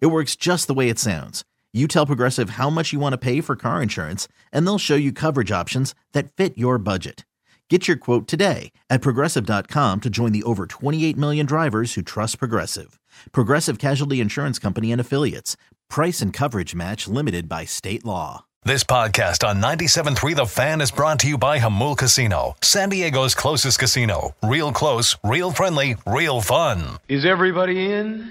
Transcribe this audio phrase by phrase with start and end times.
[0.00, 1.44] It works just the way it sounds.
[1.72, 4.94] You tell Progressive how much you want to pay for car insurance, and they'll show
[4.94, 7.24] you coverage options that fit your budget.
[7.70, 12.38] Get your quote today at progressive.com to join the over 28 million drivers who trust
[12.38, 13.00] Progressive.
[13.32, 15.56] Progressive Casualty Insurance Company and Affiliates.
[15.88, 18.44] Price and coverage match limited by state law.
[18.66, 23.34] This podcast on 97.3 The Fan is brought to you by Jamul Casino, San Diego's
[23.34, 24.34] closest casino.
[24.42, 26.98] Real close, real friendly, real fun.
[27.08, 28.30] Is everybody in?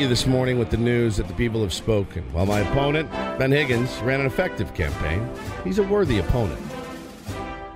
[0.00, 2.22] You this morning with the news that the people have spoken.
[2.32, 5.28] While my opponent, Ben Higgins, ran an effective campaign,
[5.62, 6.58] he's a worthy opponent.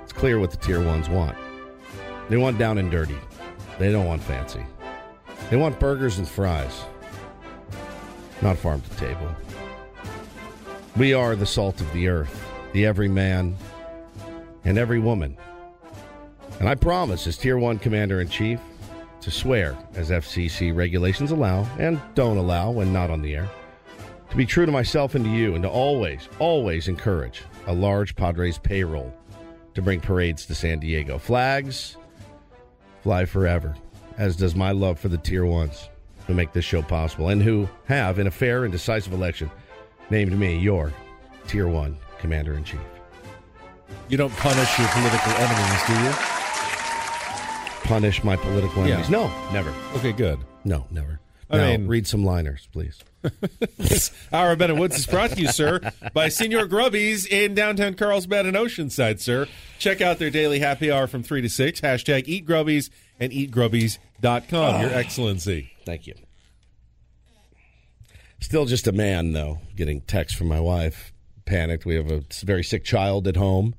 [0.02, 1.36] It's clear what the Tier 1s want.
[2.30, 3.18] They want down and dirty,
[3.78, 4.64] they don't want fancy.
[5.50, 6.84] They want burgers and fries,
[8.40, 9.28] not farm to table.
[10.96, 12.42] We are the salt of the earth,
[12.72, 13.54] the every man
[14.64, 15.36] and every woman.
[16.58, 18.60] And I promise, as Tier 1 Commander in Chief,
[19.24, 23.48] to swear, as FCC regulations allow and don't allow when not on the air,
[24.30, 28.14] to be true to myself and to you, and to always, always encourage a large
[28.16, 29.12] Padres payroll
[29.72, 31.18] to bring parades to San Diego.
[31.18, 31.96] Flags
[33.02, 33.74] fly forever,
[34.18, 35.88] as does my love for the Tier 1s
[36.26, 39.50] who make this show possible and who have, in a fair and decisive election,
[40.10, 40.92] named me your
[41.46, 42.80] Tier 1 Commander in Chief.
[44.08, 46.33] You don't punish your political enemies, do you?
[47.84, 49.08] Punish my political enemies?
[49.08, 49.16] Yeah.
[49.26, 49.72] No, never.
[49.96, 50.38] Okay, good.
[50.64, 51.20] No, never.
[51.50, 52.98] I Now, mean- read some liners, please.
[54.32, 55.80] Of Ben and Woods is brought to you, sir,
[56.12, 59.46] by Senor Grubbies in downtown Carlsbad and Oceanside, sir.
[59.78, 61.80] Check out their daily happy hour from 3 to 6.
[61.80, 64.74] Hashtag Eat Grubbies and eatgrubbies.com.
[64.74, 64.80] Ah.
[64.82, 65.70] Your Excellency.
[65.86, 66.14] Thank you.
[68.40, 71.12] Still just a man, though, getting text from my wife.
[71.46, 71.86] Panicked.
[71.86, 73.74] We have a very sick child at home.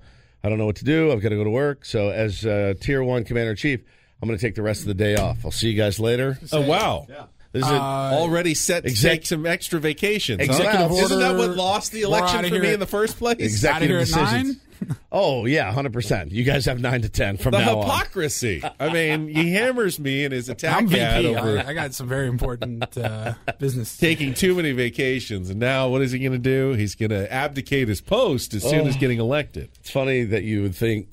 [0.45, 1.11] I don't know what to do.
[1.11, 1.85] I've got to go to work.
[1.85, 3.81] So, as uh, Tier 1 Commander in Chief,
[4.21, 5.39] I'm going to take the rest of the day off.
[5.43, 6.37] I'll see you guys later.
[6.51, 7.07] Oh, wow.
[7.51, 10.45] This is a, Already set to Exec- take some extra vacations.
[10.45, 10.51] huh?
[10.53, 13.37] Executive Isn't that what lost the election for here me at- in the first place?
[13.39, 14.57] executive here at decisions.
[15.17, 16.31] Oh, yeah, 100%.
[16.31, 17.85] You guys have 9 to 10 from The now on.
[17.85, 18.61] hypocrisy.
[18.79, 22.07] I mean, he hammers me in his attack I'm ad over I, I got some
[22.09, 23.95] very important uh, business.
[23.97, 25.49] taking too many vacations.
[25.49, 26.73] And now what is he going to do?
[26.73, 28.87] He's going to abdicate his post as soon Oh.
[28.87, 29.69] as getting elected.
[29.79, 31.07] It's funny that you would think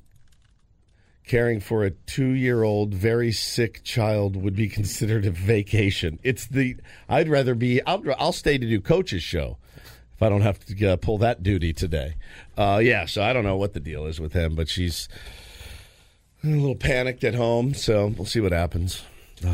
[1.24, 6.18] caring for a two-year-old very sick child would be considered a vacation.
[6.24, 6.76] It's the
[7.08, 9.71] I'd rather be I'll I'll stay to do coach's show if
[10.22, 12.14] I don't have to uh, pull that duty today.
[12.56, 15.08] Uh, yeah, so I don't know what the deal is with him, but she's
[16.44, 17.74] a little panicked at home.
[17.74, 19.02] So we'll see what happens.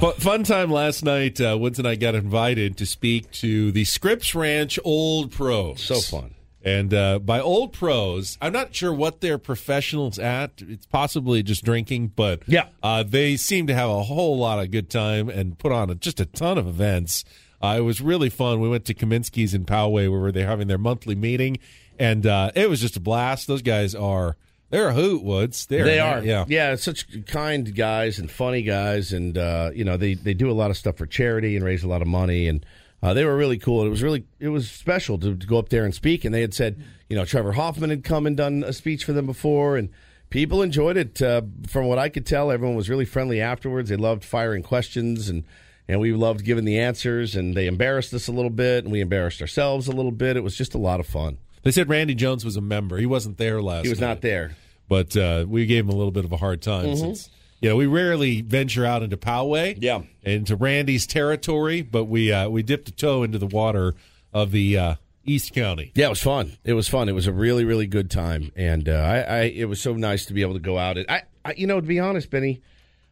[0.01, 1.41] But fun time last night.
[1.41, 5.81] Uh, Woods and I got invited to speak to the Scripps Ranch Old Pros.
[5.81, 6.35] So fun.
[6.63, 10.51] And uh, by old pros, I'm not sure what they're professionals at.
[10.59, 12.67] It's possibly just drinking, but Yeah.
[12.83, 15.95] uh, they seem to have a whole lot of good time and put on a,
[15.95, 17.25] just a ton of events.
[17.63, 18.61] Uh, it was really fun.
[18.61, 21.59] We went to Kaminski's in Poway where they're having their monthly meeting,
[21.99, 23.47] and uh, it was just a blast.
[23.49, 24.37] Those guys are
[24.71, 25.67] they're a hoot, Woods.
[25.67, 26.45] They're, They are, yeah.
[26.47, 26.75] yeah.
[26.77, 30.71] Such kind guys and funny guys, and uh, you know they they do a lot
[30.71, 32.65] of stuff for charity and raise a lot of money, and
[33.03, 33.85] uh, they were really cool.
[33.85, 36.43] It was really it was special to, to go up there and speak, and they
[36.43, 39.77] had said, you know, Trevor Hoffman had come and done a speech for them before,
[39.77, 39.89] and
[40.31, 41.21] people enjoyed it.
[41.23, 43.89] Uh, from what I could tell, everyone was really friendly afterwards.
[43.89, 45.45] They loved firing questions and.
[45.89, 49.01] And we loved giving the answers, and they embarrassed us a little bit, and we
[49.01, 50.37] embarrassed ourselves a little bit.
[50.37, 51.39] It was just a lot of fun.
[51.63, 52.99] They said Randy Jones was a member.
[52.99, 53.85] He wasn't there last.
[53.85, 54.07] He was night.
[54.09, 54.57] not there.
[54.89, 57.31] but uh, we gave him a little bit of a hard time since
[57.61, 60.03] you know we rarely venture out into Poway, Yeah.
[60.23, 63.95] into Randy's territory, but we uh, we dipped a toe into the water
[64.33, 64.95] of the uh,
[65.25, 65.91] East County.
[65.95, 66.57] Yeah, it was fun.
[66.65, 67.09] It was fun.
[67.09, 70.27] It was a really, really good time, and uh, I, I, it was so nice
[70.27, 70.97] to be able to go out.
[70.99, 72.61] And I, I, you know, to be honest, Benny,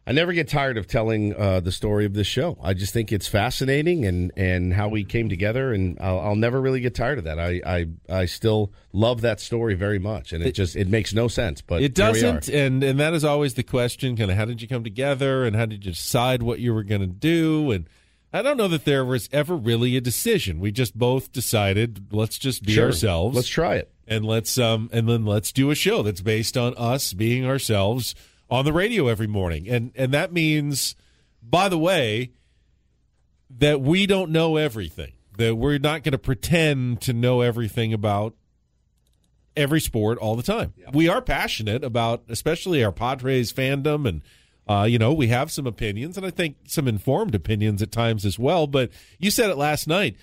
[0.07, 2.57] I never get tired of telling uh, the story of this show.
[2.63, 6.61] I just think it's fascinating, and, and how we came together, and I'll, I'll never
[6.61, 7.37] really get tired of that.
[7.39, 11.27] I, I, I still love that story very much, and it, just it makes no
[11.27, 12.33] sense, but It here we are.
[12.35, 15.43] doesn't, and and that is always the question: kind of how did you come together,
[15.43, 17.71] and how did you decide what you were going to do?
[17.71, 17.89] And
[18.31, 20.61] I don't know that there was ever really a decision.
[20.61, 22.85] We just both decided let's just be Sure.
[22.85, 23.35] ourselves.
[23.35, 23.91] Let's try it.
[24.07, 28.15] and let's um and then let's do a show that's based on us being ourselves
[28.49, 30.95] on the radio every morning and and that means
[31.41, 32.31] by the way
[33.49, 38.35] that we don't know everything that we're not going to pretend to know everything about
[39.55, 44.21] every sport all the time we are passionate about especially our padres fandom and
[44.69, 48.25] uh, you know we have some opinions and i think some informed opinions at times
[48.25, 50.15] as well but you said it last night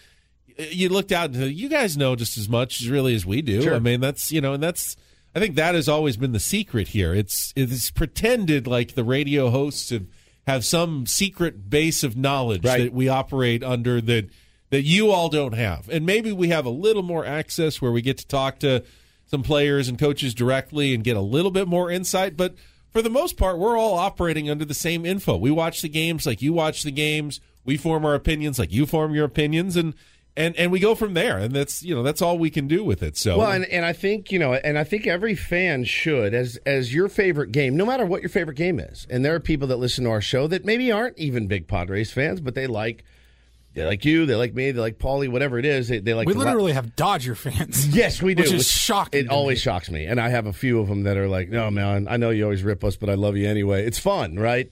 [0.56, 3.62] you looked out and said, you guys know just as much really as we do.
[3.62, 3.74] Sure.
[3.74, 4.96] I mean, that's you know, and that's
[5.34, 7.14] I think that has always been the secret here.
[7.14, 10.06] It's it's pretended like the radio hosts have
[10.46, 12.84] have some secret base of knowledge Right.
[12.84, 14.28] that we operate under that
[14.70, 18.02] that you all don't have, and maybe we have a little more access where we
[18.02, 18.84] get to talk to
[19.26, 22.54] some players and coaches directly and get a little bit more insight, but.
[22.90, 25.36] For the most part, we're all operating under the same info.
[25.36, 27.40] We watch the games like you watch the games.
[27.64, 29.94] We form our opinions like you form your opinions, and
[30.36, 32.82] and and we go from there and that's you know that's all we can do
[32.82, 35.84] with it so Well, and, and I think you know, and I think every fan
[35.84, 39.06] should, as as your favorite game, no matter what your favorite game is.
[39.10, 42.12] And there are people that listen to our show that maybe aren't even big Padres
[42.12, 43.04] fans, but they like
[43.74, 45.88] they like you, they like me, they like Paulie, whatever it is.
[45.88, 47.88] They, they like We the la- literally have Dodger fans.
[47.94, 48.42] Yes, we do.
[48.42, 49.20] Which is shocking.
[49.20, 49.60] It to always me.
[49.60, 52.16] shocks me, and I have a few of them that are like, "No, man, I
[52.16, 54.70] know you always rip us, but I love you anyway." It's fun, right?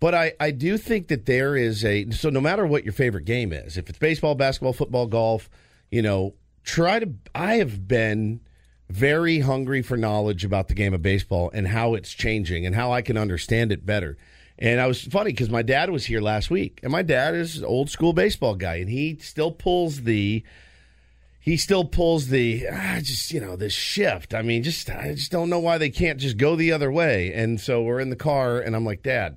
[0.00, 3.26] But I, I do think that there is a so no matter what your favorite
[3.26, 5.50] game is, if it's baseball, basketball, football, golf,
[5.90, 7.12] you know, try to.
[7.34, 8.40] I have been
[8.88, 12.92] very hungry for knowledge about the game of baseball and how it's changing and how
[12.92, 14.16] I can understand it better.
[14.58, 17.58] And I was funny because my dad was here last week, and my dad is
[17.58, 20.42] an old school baseball guy, and he still pulls the
[21.40, 24.34] he still pulls the ah, just you know this shift.
[24.34, 27.32] I mean, just I just don't know why they can't just go the other way.
[27.34, 29.36] And so we're in the car, and I'm like, Dad,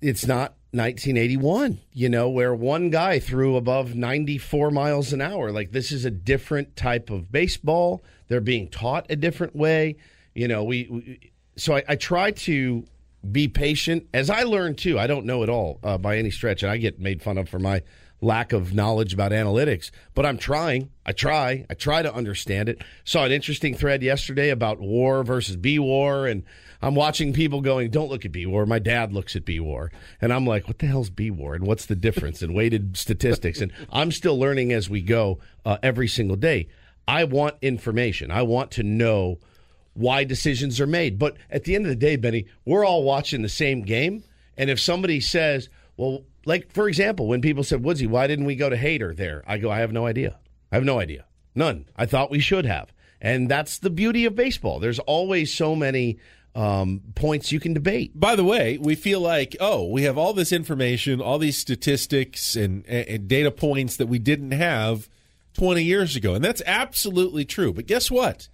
[0.00, 1.80] it's not 1981.
[1.92, 5.50] You know, where one guy threw above 94 miles an hour.
[5.50, 8.04] Like this is a different type of baseball.
[8.28, 9.96] They're being taught a different way.
[10.34, 10.86] You know, we.
[10.90, 12.84] we so I, I try to
[13.28, 14.98] be patient as I learn too.
[14.98, 17.48] I don't know it all uh, by any stretch, and I get made fun of
[17.48, 17.82] for my
[18.20, 19.90] lack of knowledge about analytics.
[20.14, 20.90] But I'm trying.
[21.06, 21.64] I try.
[21.70, 22.82] I try to understand it.
[23.04, 26.42] Saw an interesting thread yesterday about war versus B war, and
[26.82, 29.90] I'm watching people going, "Don't look at B war." My dad looks at B war,
[30.20, 31.54] and I'm like, "What the hell's B war?
[31.54, 35.78] And what's the difference?" and weighted statistics, and I'm still learning as we go uh,
[35.82, 36.68] every single day.
[37.06, 38.30] I want information.
[38.30, 39.38] I want to know
[39.94, 41.18] why decisions are made.
[41.18, 44.22] But at the end of the day, Benny, we're all watching the same game.
[44.56, 48.56] And if somebody says, well, like for example, when people said, Woodsy, why didn't we
[48.56, 49.44] go to Hader there?
[49.46, 50.38] I go, I have no idea.
[50.72, 51.26] I have no idea.
[51.54, 51.86] None.
[51.94, 52.92] I thought we should have.
[53.20, 54.80] And that's the beauty of baseball.
[54.80, 56.18] There's always so many
[56.54, 58.18] um, points you can debate.
[58.18, 62.56] by the way we feel like oh we have all this information all these statistics
[62.56, 65.08] and, and data points that we didn't have
[65.52, 68.48] 20 years ago and that's absolutely true but guess what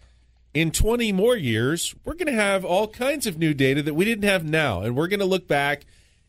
[0.53, 4.05] in 20 more years we're going to have all kinds of new data that we
[4.05, 5.87] didn't have now and we're going to look back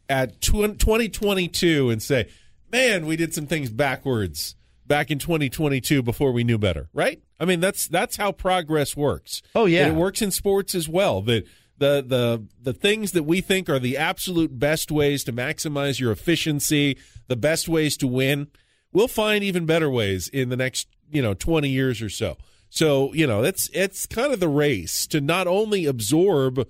[0.10, 2.30] at 2022 and say
[2.72, 7.22] man we did some things backwards back in 2022 before we knew better right?
[7.40, 9.42] I mean that's that's how progress works.
[9.54, 9.88] Oh, yeah.
[9.88, 11.22] And it works in sports as well.
[11.22, 11.46] That
[11.78, 16.12] the the the things that we think are the absolute best ways to maximize your
[16.12, 16.98] efficiency
[17.28, 18.48] the best ways to win
[18.96, 22.38] we'll find even better ways in the next you know 20 years or so.
[22.70, 26.68] So, you know, it's it's kind of the race to not only absorb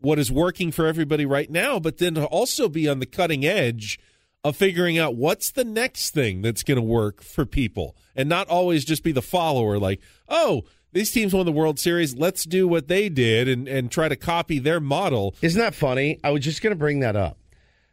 [0.00, 3.44] what is working for everybody right now, but then to also be on the cutting
[3.44, 3.98] edge
[4.44, 8.48] of figuring out what's the next thing that's going to work for people and not
[8.48, 12.16] always just be the follower like, "Oh, these teams won the World Series.
[12.16, 15.34] Let's do what they did and, and try to copy their model.
[15.42, 16.18] Isn't that funny?
[16.24, 17.38] I was just going to bring that up.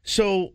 [0.03, 0.53] So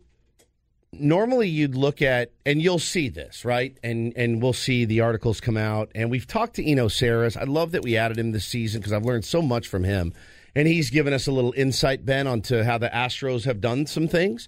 [0.93, 5.39] normally you'd look at and you'll see this right and and we'll see the articles
[5.39, 7.37] come out and we've talked to Eno Sarris.
[7.37, 10.13] I love that we added him this season because I've learned so much from him
[10.55, 14.07] and he's given us a little insight Ben onto how the Astros have done some
[14.07, 14.47] things.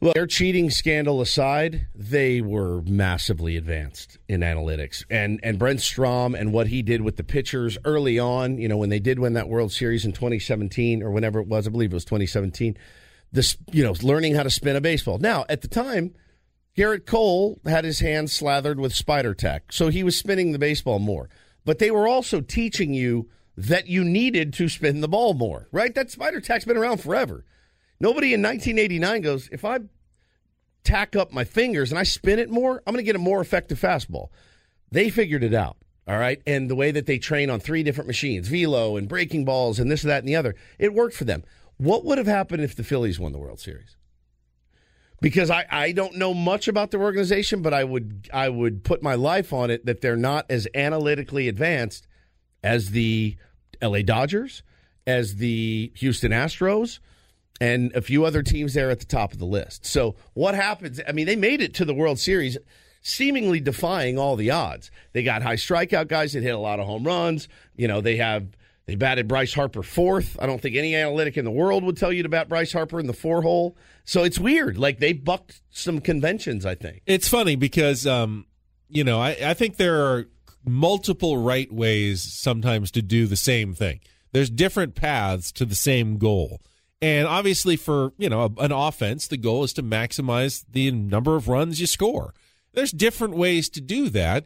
[0.00, 5.04] Look, their cheating scandal aside, they were massively advanced in analytics.
[5.08, 8.76] And and Brent Strom and what he did with the pitchers early on, you know,
[8.76, 11.92] when they did win that World Series in 2017 or whenever it was, I believe
[11.92, 12.76] it was 2017,
[13.32, 15.16] this, you know, learning how to spin a baseball.
[15.18, 16.14] Now, at the time,
[16.76, 20.98] Gerrit Cole had his hands slathered with spider tack, so he was spinning the baseball
[20.98, 21.30] more.
[21.64, 25.94] But they were also teaching you that you needed to spin the ball more, right?
[25.94, 27.44] That spider tack's been around forever.
[27.98, 29.78] Nobody in 1989 goes, if I
[30.84, 33.40] tack up my fingers and I spin it more, I'm going to get a more
[33.40, 34.28] effective fastball.
[34.90, 35.76] They figured it out.
[36.06, 36.40] All right.
[36.46, 39.90] And the way that they train on three different machines, velo and breaking balls and
[39.90, 41.42] this, that, and the other, it worked for them.
[41.78, 43.96] What would have happened if the Phillies won the World Series?
[45.20, 49.02] Because I, I don't know much about their organization, but I would I would put
[49.02, 52.06] my life on it that they're not as analytically advanced
[52.66, 53.36] as the
[53.80, 54.64] LA Dodgers,
[55.06, 56.98] as the Houston Astros,
[57.60, 59.86] and a few other teams there at the top of the list.
[59.86, 61.00] So what happens?
[61.08, 62.58] I mean, they made it to the World Series
[63.02, 64.90] seemingly defying all the odds.
[65.12, 67.48] They got high strikeout guys that hit a lot of home runs.
[67.76, 68.48] You know, they have
[68.86, 70.36] they batted Bryce Harper fourth.
[70.40, 72.98] I don't think any analytic in the world would tell you to bat Bryce Harper
[72.98, 73.76] in the four hole.
[74.04, 74.76] So it's weird.
[74.76, 77.02] Like they bucked some conventions, I think.
[77.06, 78.44] It's funny because um,
[78.88, 80.26] you know, I, I think there are
[80.66, 84.00] multiple right ways sometimes to do the same thing.
[84.32, 86.60] There's different paths to the same goal.
[87.00, 91.48] And obviously, for you know an offense, the goal is to maximize the number of
[91.48, 92.34] runs you score.
[92.72, 94.44] There's different ways to do that.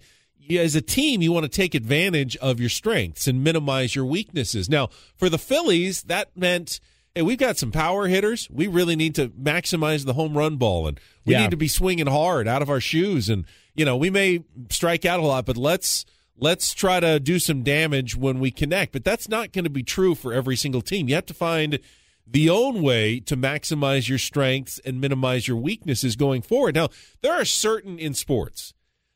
[0.50, 4.68] As a team, you want to take advantage of your strengths and minimize your weaknesses.
[4.68, 6.80] Now, for the Phillies, that meant
[7.14, 8.48] hey, we've got some power hitters.
[8.50, 11.42] We really need to maximize the home run ball, and we Yeah.
[11.42, 13.28] need to be swinging hard out of our shoes.
[13.28, 13.44] And
[13.80, 16.04] you know, we may strike out a lot, but let's
[16.36, 18.92] let's try to do some damage when we connect.
[18.92, 21.08] But that's not going to be true for every single team.
[21.08, 21.78] You have to find
[22.26, 26.74] the own way to maximize your strengths and minimize your weaknesses going forward.
[26.74, 26.90] Now,
[27.22, 28.74] there are certain in sports,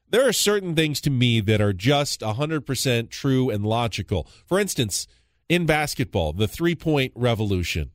[0.09, 4.27] there are certain things to me that are just 100% true and logical.
[4.47, 5.07] For instance,
[5.47, 7.91] in basketball, the three point revolution.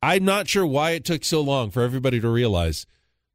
[0.00, 2.86] I'm not sure why it took so long for everybody to realize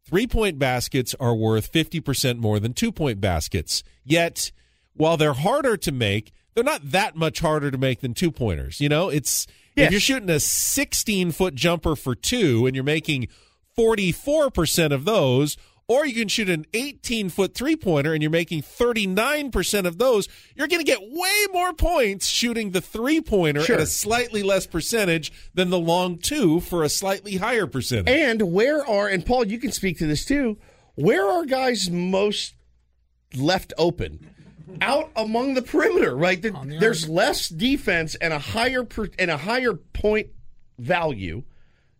[0.05, 3.83] three point baskets are worth 50% more than two point baskets.
[4.03, 4.51] Yet,
[4.93, 8.81] while they're harder to make, they're not that much harder to make than two pointers.
[8.81, 9.85] You know, it's Yes.
[9.85, 13.29] if you're shooting a 16 foot jumper for two and you're making
[13.77, 15.55] 44% of those,
[15.91, 20.29] or you can shoot an 18 foot three pointer and you're making 39% of those,
[20.55, 23.75] you're going to get way more points shooting the three pointer Sure.
[23.75, 28.07] at a slightly less percentage than the long two for a slightly higher percentage.
[28.13, 30.57] And where are and Paul, you can speak to this too.
[30.95, 32.53] Where are guys most
[33.35, 34.29] left open?
[34.81, 36.41] Out among the perimeter, right?
[36.41, 40.27] There- On the there's less defense and a higher per, and a higher point
[40.79, 41.43] value.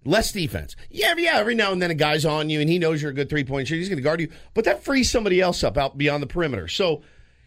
[0.04, 0.76] Less defense.
[0.90, 1.38] Yeah, yeah.
[1.38, 3.44] Every now and then a guy's on you and he knows you're a good three
[3.44, 3.78] point shooter.
[3.80, 6.68] He's going to guard you, but that frees somebody else up out beyond the perimeter.
[6.68, 7.04] So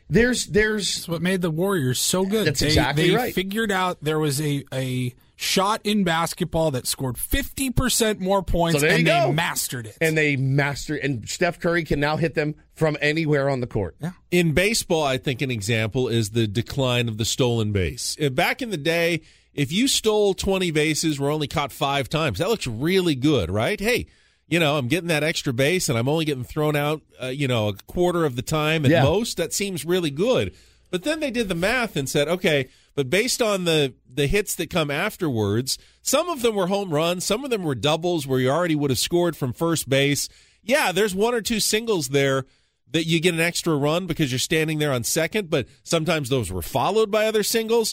[0.08, 2.46] there's there's That's what made the Warriors so good.
[2.46, 3.34] That's they, exactly they right.
[3.34, 8.86] figured out there was a, a shot in basketball that scored 50% more points, So
[8.86, 9.32] and they go.
[9.32, 9.96] mastered it.
[10.00, 13.96] and they master and Steph Curry can now hit them from anywhere on the court.
[14.00, 14.12] yeah.
[14.30, 18.16] in baseball, I think an example is the decline of the stolen base.
[18.20, 19.22] Uh, Back in the day,
[19.54, 22.38] if you stole 20 bases, were only caught five times.
[22.38, 23.78] That looks really good, right?
[23.80, 24.06] Hey,
[24.48, 27.48] you know, I'm getting that extra base and I'm only getting thrown out, uh, you
[27.48, 29.02] know, a quarter of the time at Yeah.
[29.04, 29.36] most.
[29.36, 30.54] That seems really good.
[30.90, 34.54] But then they did the math and said, okay, but based on the the hits
[34.54, 38.38] that come afterwards, some of them were home runs, some of them were doubles where
[38.38, 40.28] you already would have scored from first base.
[40.62, 42.46] Yeah, there's one or two singles there
[42.92, 46.52] that you get an extra run because you're standing there on second, but sometimes those
[46.52, 47.92] were followed by other singles.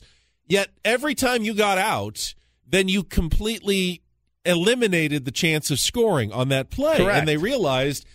[0.51, 2.35] Yet every time you got out,
[2.67, 4.01] then you completely
[4.43, 6.97] eliminated the chance of scoring on that play.
[6.97, 7.19] Correct.
[7.19, 8.05] And they realized,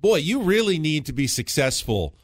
[0.00, 2.14] boy, you really need to be successful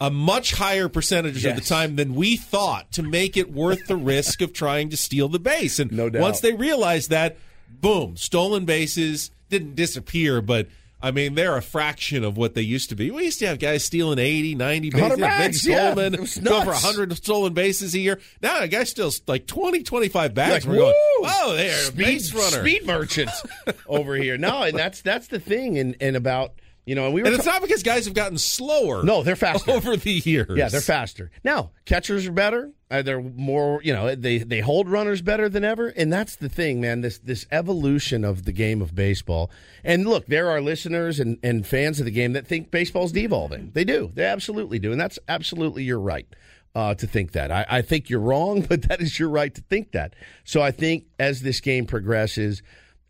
[0.00, 3.96] a much higher percentage of the time than we thought to make it worth the
[3.96, 5.78] risk of trying to steal the base.
[5.78, 6.22] And No doubt.
[6.22, 7.36] once they realized that,
[7.68, 10.68] boom, stolen bases didn't disappear, but
[11.00, 13.10] I mean, they're a fraction of what they used to be.
[13.12, 15.00] We used to have guys stealing 80, 90 bases.
[15.02, 15.94] 100 bags, Vince yeah.
[15.94, 16.24] Stolman, go
[16.60, 16.84] for nuts.
[16.84, 18.20] 100 stolen bases a year.
[18.42, 20.66] Now a guy steals like 20, 25 bags.
[20.66, 22.60] Like, We're going, whoa, they're a base runner.
[22.62, 23.42] speed merchants
[23.86, 24.36] over here.
[24.36, 26.54] No, and that's that's the thing, and and about
[26.88, 29.02] you know, and we were And it's not because guys have gotten slower.
[29.02, 29.70] no, they're faster.
[29.70, 30.56] over the years.
[30.56, 31.72] Yeah, they're faster now.
[31.84, 32.72] Catchers are better.
[32.90, 36.48] Uh, they're more, you know, they they hold runners better than ever, and that's the
[36.48, 37.02] thing, man.
[37.02, 39.50] This this evolution of the game of baseball.
[39.84, 43.72] And look, there are listeners and and fans of the game that think baseball's devolving.
[43.74, 44.10] They do.
[44.14, 46.26] They absolutely do, and that's absolutely your right.
[46.74, 47.50] Uh, to think that.
[47.50, 50.14] I, I think you're wrong, but that is your right to think that.
[50.44, 52.62] So I think as this game progresses,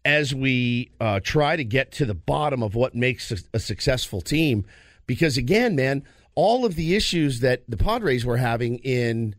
[0.08, 4.22] as we uh, try to get to the bottom of what makes a, a successful
[4.22, 4.64] team,
[5.06, 6.02] because again, man,
[6.34, 9.34] all of the issues that the Padres were having in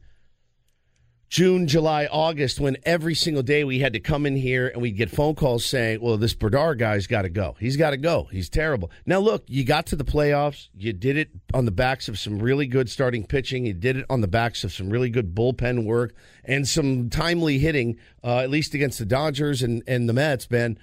[1.30, 4.98] June, July, August, when every single day we had to come in here and we'd
[4.98, 7.56] get phone calls saying, well, this Berdar guy's got to go.
[7.60, 8.28] He's got to go.
[8.32, 8.90] He's terrible.
[9.06, 10.70] Now, look, you got to the playoffs.
[10.76, 13.68] You did it on the backs of some really good starting pitching.
[13.68, 17.60] You did it on the backs of some really good bullpen work and some timely
[17.60, 20.80] hitting, uh, at least against the Dodgers and, and the Mets, man.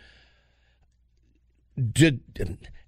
[1.77, 2.21] Did,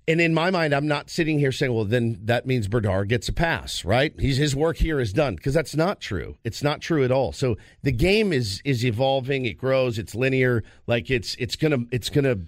[0.08, 3.28] and in my mind, I'm not sitting here saying, well, then that means Berdar gets
[3.28, 4.18] a pass, right?
[4.18, 6.38] He's, his work here is done because that's not true.
[6.44, 7.32] It's not true at all.
[7.32, 9.44] So the game is is evolving.
[9.44, 9.98] It grows.
[9.98, 10.64] It's linear.
[10.86, 12.38] Like it's it's gonna it's gonna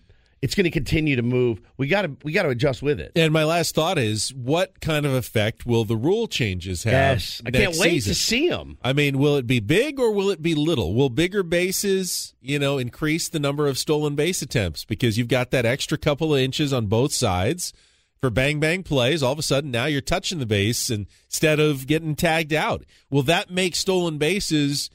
[0.43, 1.61] it's gonna continue to move.
[1.77, 3.13] We got to we got to adjust with it.
[3.15, 6.93] And my last thought is, what kind of effect will the rule changes have?
[6.93, 8.11] Yes, I can't wait season?
[8.11, 8.79] to see them.
[8.83, 10.95] I mean, will it be big or will it be little?
[10.95, 15.51] Will bigger bases, you know, increase the number of stolen base attempts because you've got
[15.51, 17.75] that extra couple of inches on both sides
[18.19, 19.23] for bang bang plays?
[19.23, 22.87] All of a sudden, now you're touching the base instead of getting tagged out.
[23.11, 24.89] Will that make stolen bases,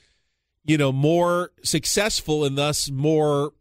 [0.64, 3.52] you know, more successful and thus more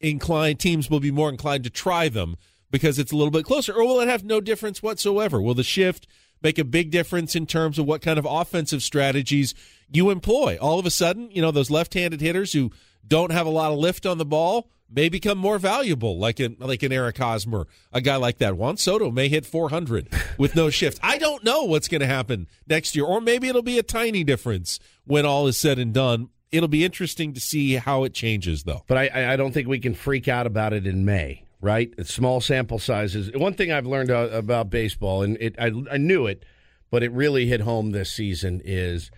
[0.00, 0.60] inclined?
[0.60, 2.36] Teams will be more inclined to try them
[2.70, 5.40] because it's a little bit closer, or will it have no difference whatsoever?
[5.40, 6.06] Will the shift
[6.42, 9.54] make a big difference in terms of what kind of offensive strategies
[9.90, 10.58] you employ?
[10.60, 12.70] All of a sudden, you know, those left-handed hitters who
[13.06, 16.56] don't have a lot of lift on the ball may become more valuable, like an
[16.58, 18.56] like an Eric Hosmer, a guy like that.
[18.56, 20.98] Juan Soto may hit 400 with no shift.
[21.02, 24.22] I don't know what's going to happen next year, or maybe it'll be a tiny
[24.22, 26.28] difference when all is said and done.
[26.52, 28.84] It'll be interesting to see how it changes, though.
[28.86, 31.92] But I- I, don't think we can freak out about it in May, right?
[31.98, 33.30] It's small sample sizes.
[33.34, 36.44] One thing I've learned uh, about baseball, and it, I, I knew it,
[36.90, 39.10] but it really hit home this season, is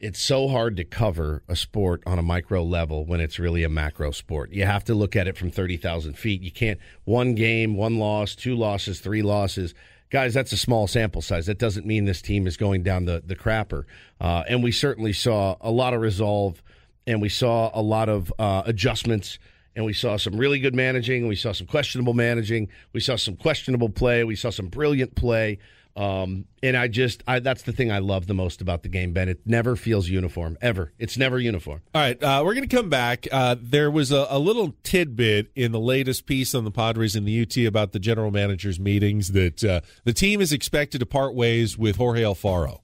[0.00, 3.68] it's so hard to cover a sport on a micro level when it's really a
[3.68, 4.52] macro sport.
[4.52, 6.42] You have to look at it from 30,000 feet.
[6.42, 9.74] You can't, one game, one loss, two losses, three losses.
[10.14, 11.46] Guys, that's a small sample size.
[11.46, 13.82] That doesn't mean this team is going down the, the crapper.
[14.20, 16.62] Uh, and we certainly saw a lot of resolve
[17.04, 19.40] and we saw a lot of uh, adjustments
[19.74, 23.16] and we saw some really good managing and we saw some questionable managing we saw
[23.16, 25.58] some questionable play we saw some brilliant play
[25.96, 29.12] um, and i just I, that's the thing i love the most about the game
[29.12, 32.76] ben it never feels uniform ever it's never uniform All right, uh, we're going to
[32.76, 33.26] come back.
[33.30, 37.26] Uh, there was a, a little tidbit in the latest piece on the Padres and
[37.28, 41.34] the UT about the general managers' meetings that uh, the team is expected to part
[41.34, 42.80] ways with Jorge Alfaro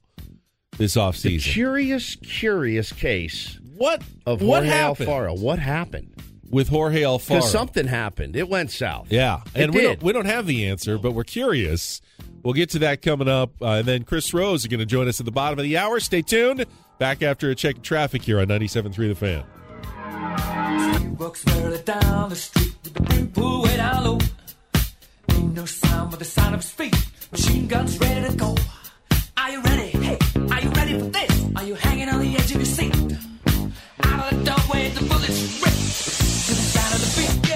[0.77, 1.43] this the offseason.
[1.43, 5.39] curious curious case What of what Jorge happened Alfaro.
[5.41, 6.15] what happened
[6.49, 7.27] with Jorge Alfaro?
[7.27, 10.97] because something happened it went south Yeah, and we don't we don't have the answer,
[10.97, 12.01] but we're curious.
[12.43, 15.07] We'll get to that coming up, uh, and then Chris Rose is going to join
[15.07, 15.99] us at the bottom of the hour.
[15.99, 16.65] Stay tuned.
[16.97, 19.43] Back after a check of traffic here on 97.3 The Fan.
[21.85, 22.93] Down the street with
[23.33, 24.19] the way down low.
[25.31, 26.95] Ain't no sound but the sound of feet.
[27.31, 28.55] Machine guns ready to go.
[29.35, 29.87] Are you ready?
[29.87, 30.17] Hey,
[30.51, 31.49] are you ready for this?
[31.55, 32.93] Are you hanging on the edge of your seat?
[34.03, 37.49] Out of the doorway, the bullets rip to the sound of the beat.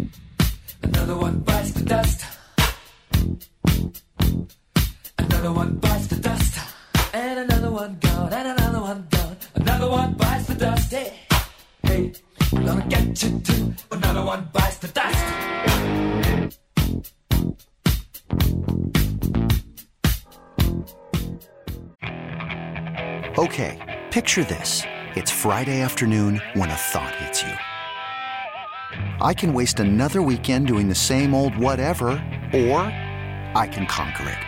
[0.00, 0.08] Yeah.
[0.82, 2.37] Another one bites the dust.
[5.38, 6.58] Another one bites the dust.
[7.14, 9.36] And another one gone, and another one gone.
[9.54, 10.90] Another one bites the dust.
[10.90, 11.12] Hey,
[11.84, 12.12] hey,
[12.50, 13.72] gonna get you too.
[13.92, 15.24] Another one bites the dust.
[23.38, 23.78] Okay,
[24.10, 24.82] picture this.
[25.14, 27.54] It's Friday afternoon when a thought hits you.
[29.20, 32.08] I can waste another weekend doing the same old whatever,
[32.52, 32.80] or
[33.54, 34.47] I can conquer it.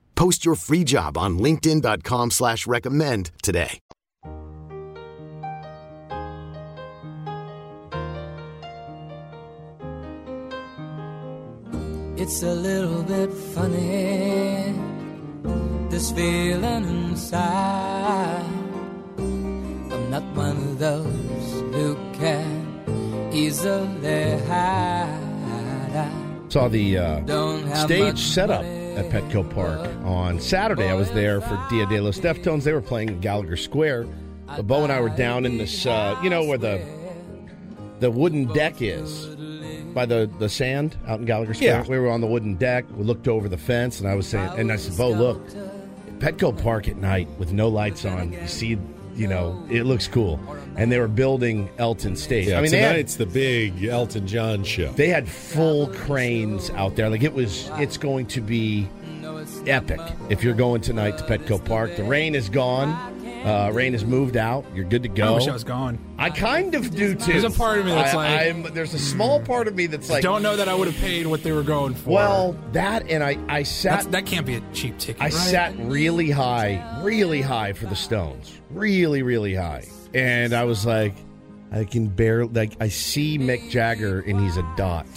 [0.21, 3.79] Post your free job on linkedin.com slash recommend today.
[12.17, 14.75] It's a little bit funny,
[15.89, 18.45] this feeling inside.
[19.17, 25.31] I'm not one of those who can easily hide.
[26.51, 28.95] Saw the uh, stage much setup money.
[28.97, 30.89] at Petco Park on Saturday.
[30.89, 32.65] I was there for Dia de los Deftones.
[32.65, 34.07] They were playing in Gallagher Square.
[34.47, 36.85] But Bo and I were down in this, uh, you know, where the
[38.01, 39.27] the wooden deck is
[39.93, 41.83] by the, the sand out in Gallagher Square.
[41.83, 41.87] Yeah.
[41.87, 42.83] We were on the wooden deck.
[42.97, 45.47] We looked over the fence, and I was saying, and I said, Bo, look,
[46.19, 48.33] Petco Park at night with no lights on.
[48.33, 48.77] You see,
[49.15, 50.39] you know, it looks cool.
[50.75, 52.47] And they were building Elton Stage.
[52.47, 54.91] Yeah, I mean, they had, tonight's the big Elton John show.
[54.93, 57.09] they had full cranes out there.
[57.09, 58.87] Like it was, it's going to be
[59.65, 61.95] epic if you're going tonight to Petco Park.
[61.95, 62.89] The rain is gone.
[63.43, 64.65] Uh, rain has moved out.
[64.75, 65.31] You're good to go.
[65.33, 65.97] I wish I was gone.
[66.19, 67.31] I kind of do too.
[67.31, 69.87] There's a part of me that's I- like- I'm, there's a small part of me
[69.87, 72.11] that's like, Don't know that I would have paid what they were going for.
[72.11, 75.21] well, that and I, I That's, sat, that can't be a cheap ticket.
[75.21, 75.33] I right?
[75.33, 81.15] sat really high, really high for the Stones, really, really high, and I was like,
[81.71, 85.07] I can barely, like, I see Mick Jagger and he's a dot.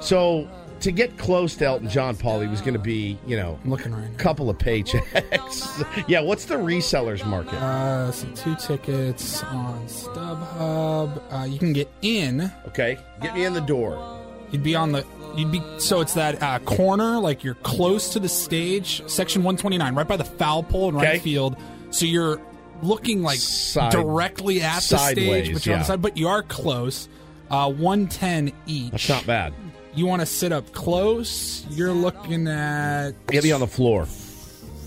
[0.00, 0.48] So
[0.80, 3.70] to get close to Elton John, Paul, he was going to be, you know, I'm
[3.70, 6.04] looking right couple of paychecks.
[6.08, 7.54] yeah, what's the resellers market?
[7.54, 11.22] Uh, so two tickets on StubHub.
[11.30, 12.50] Uh, you can get in.
[12.68, 14.20] Okay, get me in the door.
[14.50, 15.04] You'd be on the.
[15.36, 19.94] You'd be so it's that uh, corner, like you're close to the stage, section 129,
[19.94, 21.06] right by the foul pole in Okay.
[21.12, 21.56] right field.
[21.90, 22.40] So you're
[22.82, 26.02] looking like Side- directly at the stage, but you're on the side.
[26.02, 27.08] But you are close.
[27.50, 28.90] Uh, 110 each.
[28.92, 29.52] That's not bad.
[29.96, 31.64] You want to sit up close?
[31.70, 34.06] You're looking at Get me on the floor.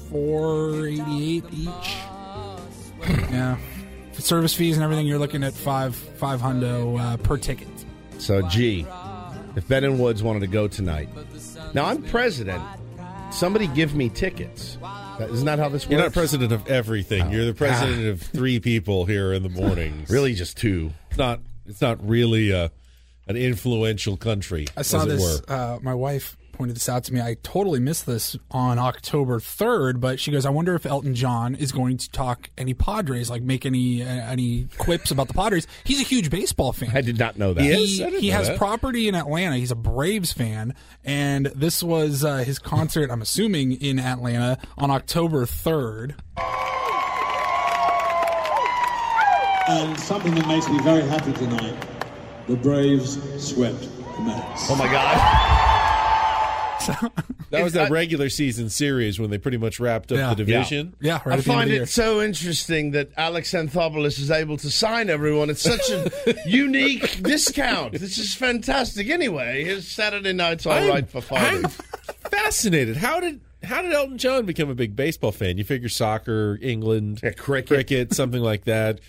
[0.09, 1.67] 488 each.
[3.31, 3.57] yeah.
[4.13, 7.67] For service fees and everything, you're looking at five five hundo uh, per ticket.
[8.17, 8.85] So, gee,
[9.55, 11.07] if Ben and Woods wanted to go tonight,
[11.73, 12.63] now I'm president.
[13.31, 14.77] Somebody give me tickets.
[15.19, 15.91] That- Isn't that how this works?
[15.91, 17.29] You're not president of everything.
[17.31, 20.09] You're the president of three people here in the mornings.
[20.09, 20.91] Really, just two.
[21.09, 21.39] It's not.
[21.65, 22.71] It's not really a,
[23.27, 24.67] an influential country.
[24.75, 25.41] I saw as it this.
[25.41, 25.53] were.
[25.53, 27.21] Uh, my wife pointed this out to me.
[27.21, 31.55] I totally missed this on October 3rd, but she goes, "I wonder if Elton John
[31.55, 35.67] is going to talk any Padres, like make any uh, any quips about the Padres."
[35.83, 36.91] He's a huge baseball fan.
[36.95, 37.63] I did not know that.
[37.63, 38.01] He he, is?
[38.01, 38.57] I didn't he know has that.
[38.57, 39.57] property in Atlanta.
[39.57, 40.73] He's a Braves fan,
[41.05, 43.11] and this was uh, his concert.
[43.11, 46.15] I'm assuming in Atlanta on October 3rd.
[49.69, 51.96] And something that makes me very happy tonight
[52.47, 54.69] the Braves swept the Mets.
[54.69, 55.53] Oh my God!
[57.49, 60.29] That was that regular season series when they pretty much wrapped up Yeah.
[60.29, 60.93] the division.
[61.01, 61.85] Yeah, right I at the end of find it year.
[61.85, 66.11] so interesting that Alex Anthopoulos is able to sign everyone at such a
[66.45, 67.93] unique discount.
[67.93, 69.09] This is fantastic.
[69.09, 71.63] Anyway, his Saturday night's all I'm- right for I'm
[72.31, 72.97] fascinated.
[72.97, 75.57] How did how did Elton John become a big baseball fan?
[75.57, 77.67] You figure soccer, England, Yeah, cricket.
[77.67, 78.99] cricket, something like that.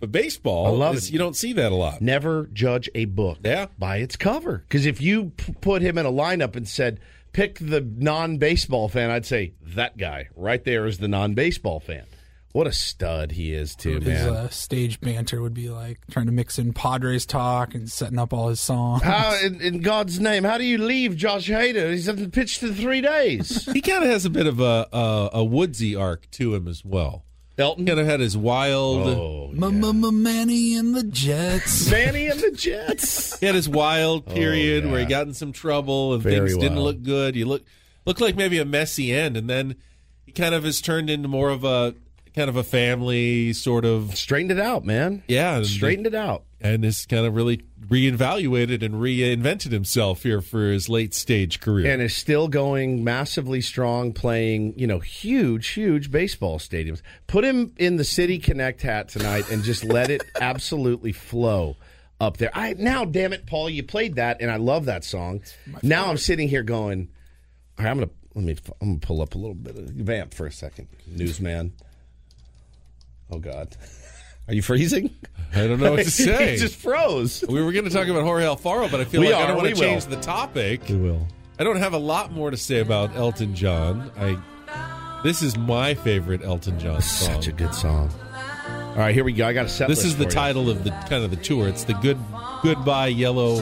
[0.00, 1.12] But baseball, I love is- it.
[1.12, 2.00] you don't see that a lot.
[2.00, 3.66] Never judge a book Yeah.
[3.78, 4.64] by its cover.
[4.68, 7.00] Because if you p- put him in a lineup and said,
[7.32, 11.80] pick the non baseball fan, I'd say, that guy right there is the non baseball
[11.80, 12.04] fan.
[12.52, 14.28] What a stud he is, too, His man.
[14.30, 18.32] uh, stage banter would be like trying to mix in Padres talk and setting up
[18.32, 19.02] all his songs.
[19.02, 21.90] How, in, in God's name, how do you leave Josh Hader?
[21.92, 23.66] He's hasn't pitched in three days.
[23.72, 26.82] He kind of has a bit of a, a a woodsy arc to him as
[26.84, 27.24] well.
[27.58, 27.86] Elton?
[27.86, 29.06] Kind of had his wild.
[29.06, 29.50] Oh,
[30.12, 31.90] Manny and the Jets.
[31.90, 33.38] Manny and the Jets.
[33.38, 34.90] He had his wild oh, period yeah.
[34.90, 37.36] where he got in some trouble and Very things didn't look good.
[37.36, 37.64] You look
[38.04, 39.76] looked like maybe a messy end, and then
[40.24, 41.94] he kind of has turned into more of a
[42.38, 45.22] kind of a family sort of Straightened it out, man.
[45.28, 46.44] yeah, and- Straightened it out.
[46.60, 51.90] and has kind of really reevaluated and reinvented himself here for his late stage career.
[51.90, 57.00] and is still going massively strong, playing you know huge, huge baseball stadiums.
[57.26, 61.76] Put him in the City Connect hat tonight and just let it absolutely flow
[62.20, 62.50] up there.
[62.54, 65.40] I now, damn it, Paul, you played that, and I love that song.
[65.82, 67.08] Now I'm sitting here going,
[67.78, 70.34] all right, I'm gonna let me I'm gonna pull up a little bit of vamp
[70.34, 71.72] for a second, newsman.
[73.30, 73.76] Oh God,
[74.48, 75.14] are you freezing?
[75.54, 76.52] I don't know what to say.
[76.52, 77.44] he just froze.
[77.48, 79.56] we were going to talk about Jorge Alfaro, but I feel We like I don't
[79.56, 80.16] want to change will.
[80.16, 80.82] the topic.
[80.88, 81.26] We will.
[81.58, 84.10] I don't have a lot more to say about Elton John.
[84.16, 84.38] I
[85.24, 87.34] this is my favorite Elton John song.
[87.34, 88.10] Such a good song.
[88.90, 89.46] All right, here we go.
[89.46, 89.88] I got a set.
[89.88, 90.34] this list is the for you.
[90.34, 91.68] title of the kind of the tour.
[91.68, 92.18] It's the good
[92.62, 93.56] goodbye yellow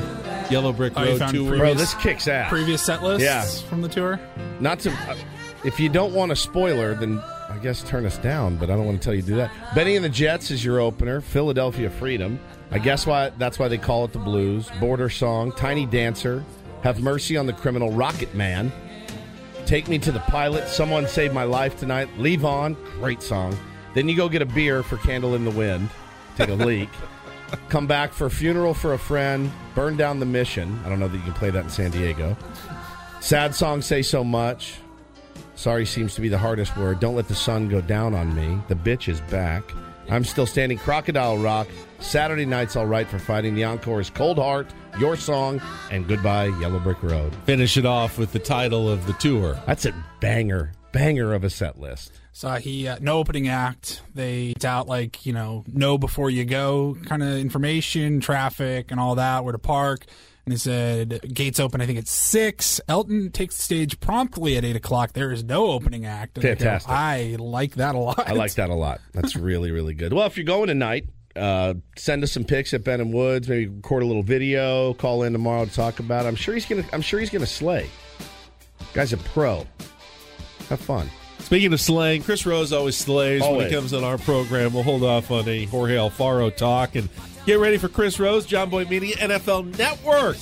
[0.51, 1.29] yellow brick Oh, road tour.
[1.29, 2.49] previous- Bro, this kicks ass.
[2.51, 3.43] Previous set lists Yeah.
[3.69, 4.21] from the tour.
[4.61, 4.91] Not to.
[4.91, 5.17] Uh,
[5.65, 7.23] if you don't want a spoiler, then
[7.57, 8.57] I guess turn us down.
[8.57, 9.51] But I don't want to tell you to do that.
[9.75, 11.23] Benny and the Jets is your opener.
[11.23, 12.39] Philadelphia Freedom.
[12.71, 14.69] I guess why that's why they call it the Blues.
[14.79, 15.53] Border Song.
[15.53, 16.45] Tiny Dancer.
[16.83, 17.93] Have Mercy on the Criminal.
[17.93, 18.71] Rocket Man.
[19.65, 20.69] Take Me to the Pilot.
[20.69, 22.09] Someone Saved My Life Tonight.
[22.19, 22.75] Leave On.
[23.01, 23.57] Great song.
[23.95, 25.89] Then you go get a beer for Candle in the Wind.
[26.37, 26.91] Take a leak.
[27.71, 29.51] Come back for Funeral for a Friend.
[29.75, 30.79] Burn Down the Mission.
[30.85, 32.37] I don't know that you can play that in San Diego.
[33.21, 34.75] Sad song say so much.
[35.57, 37.01] Sorry seems to be the hardest word.
[37.01, 38.61] Don't let the sun go down on me.
[38.69, 39.65] The bitch is back.
[40.09, 40.79] I'm still standing.
[40.79, 41.67] Crocodile Rock.
[41.99, 43.55] Saturday night's all right for fighting.
[43.55, 47.35] The encore is Cold Heart, Your Song, and Goodbye Yellow Brick Road.
[47.45, 49.59] Finish it off with the title of the tour.
[49.67, 52.13] That's a banger, banger of a set list.
[52.33, 54.03] So he uh, no opening act.
[54.15, 59.01] They it's out like you know know before you go kind of information, traffic, and
[59.01, 60.05] all that where to park.
[60.47, 61.81] And they said gates open.
[61.81, 62.81] I think it's six.
[62.87, 65.13] Elton takes the stage promptly at eight o'clock.
[65.13, 66.39] There is no opening act.
[66.39, 66.91] And I go, Fantastic.
[66.93, 68.29] I like that a lot.
[68.29, 69.01] I like that a lot.
[69.13, 70.13] That's really, really good.
[70.13, 73.49] Well, if you're going tonight, uh, send us some pics at Ben and Woods.
[73.49, 74.95] Maybe record a little video.
[74.95, 76.27] Call in tomorrow to talk about.
[76.27, 76.29] it.
[76.29, 76.85] I'm sure he's gonna.
[76.93, 77.91] I'm sure he's gonna slay.
[78.95, 79.67] Guy's a pro.
[80.69, 81.11] Have fun.
[81.41, 84.73] Speaking of slaying, Chris Rose always slays when he comes on our program.
[84.73, 87.09] We'll hold off on a Jorge Alfaro talk and
[87.47, 90.37] get ready for Chris Rose, Jomboy Media, NFL Network.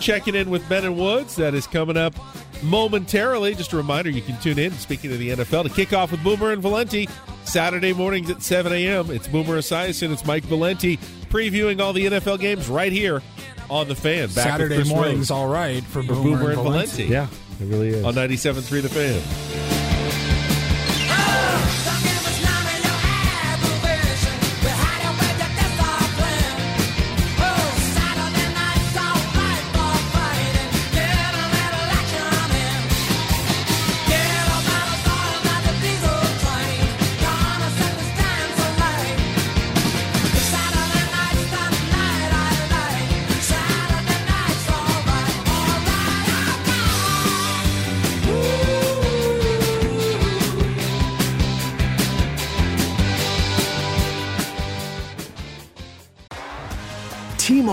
[0.00, 1.36] Checking in with Ben and Woods.
[1.36, 2.14] That is coming up
[2.62, 3.54] momentarily.
[3.54, 6.22] Just a reminder, you can tune in, speaking of the NFL, to kick off with
[6.24, 7.08] Boomer and Valenti
[7.44, 9.10] Saturday mornings at 7 a.m.
[9.10, 10.96] It's Boomer Esiason, it's Mike Valenti
[11.28, 13.22] previewing all the NFL games right here
[13.70, 14.26] on The Fan.
[14.28, 17.06] Back Saturday Chris mornings, Rose all right for for Boomer, Boomer and Valenti.
[17.08, 17.28] Valenti Yeah,
[17.60, 18.04] it really is.
[18.04, 19.83] on 97.3 The Fan.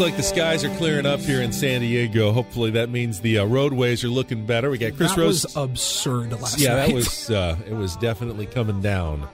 [0.00, 2.32] Looks like the skies are clearing up here in San Diego.
[2.32, 4.70] Hopefully, that means the uh, roadways are looking better.
[4.70, 5.42] We got Chris Rose.
[5.42, 5.56] that Rose.
[5.56, 6.86] was absurd last yeah, night.
[6.86, 9.28] that was uh, it was definitely coming down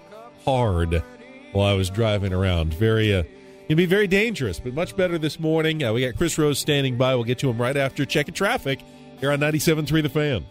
[0.45, 1.05] hard
[1.53, 2.75] while I was driving around.
[2.75, 3.23] Very, uh,
[3.67, 5.85] it'd be very dangerous, but much better this morning.
[5.85, 7.15] Uh, we got Chris Rose standing by.
[7.15, 8.81] We'll get to him right after checking traffic
[9.21, 10.47] here on 97.3 The Fan.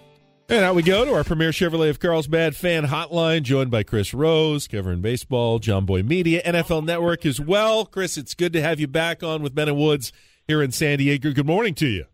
[0.47, 4.13] And out we go to our premier Chevrolet of Carlsbad fan hotline, joined by Chris
[4.13, 7.84] Rose, covering baseball, Jomboy Media, NFL Network as well.
[7.84, 10.13] Chris, it's good to have you back on with Ben and Woods
[10.47, 11.31] here in San Diego.
[11.31, 12.05] Good morning to you.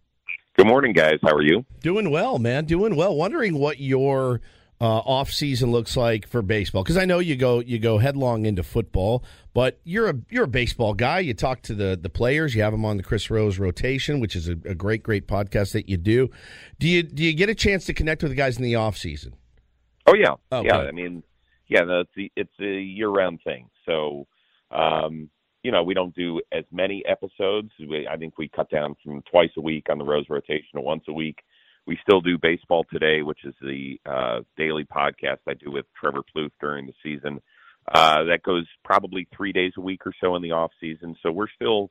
[0.55, 1.19] Good morning, guys.
[1.21, 1.65] How are you?
[1.81, 2.63] Doing well, man.
[2.63, 3.13] Doing well.
[3.13, 4.39] Wondering what your
[4.81, 8.47] uh, off season looks like for baseball because I know you go you go headlong
[8.47, 11.19] into football, but you're a you're a baseball guy.
[11.19, 12.55] You talk to the the players.
[12.55, 15.73] You have them on the Chris Rose rotation, which is a, a great great podcast
[15.73, 16.31] that you do.
[16.79, 18.97] Do you do you get a chance to connect with the guys in the off
[18.97, 19.35] season?
[20.07, 20.67] Oh yeah, Okay.
[20.67, 20.77] yeah.
[20.79, 21.21] I mean,
[21.67, 23.69] yeah, no, it's a, it's a year-round thing.
[23.85, 24.25] So,
[24.71, 25.29] um,
[25.63, 27.69] you know, we don't do as many episodes.
[27.79, 30.81] We, I think we cut down from twice a week on the Rose rotation to
[30.81, 31.37] once a week.
[31.87, 36.21] We still do baseball today, which is the uh, daily podcast I do with Trevor
[36.35, 37.41] Plouffe during the season.
[37.91, 41.15] Uh, that goes probably three days a week or so in the off season.
[41.23, 41.89] So we're still,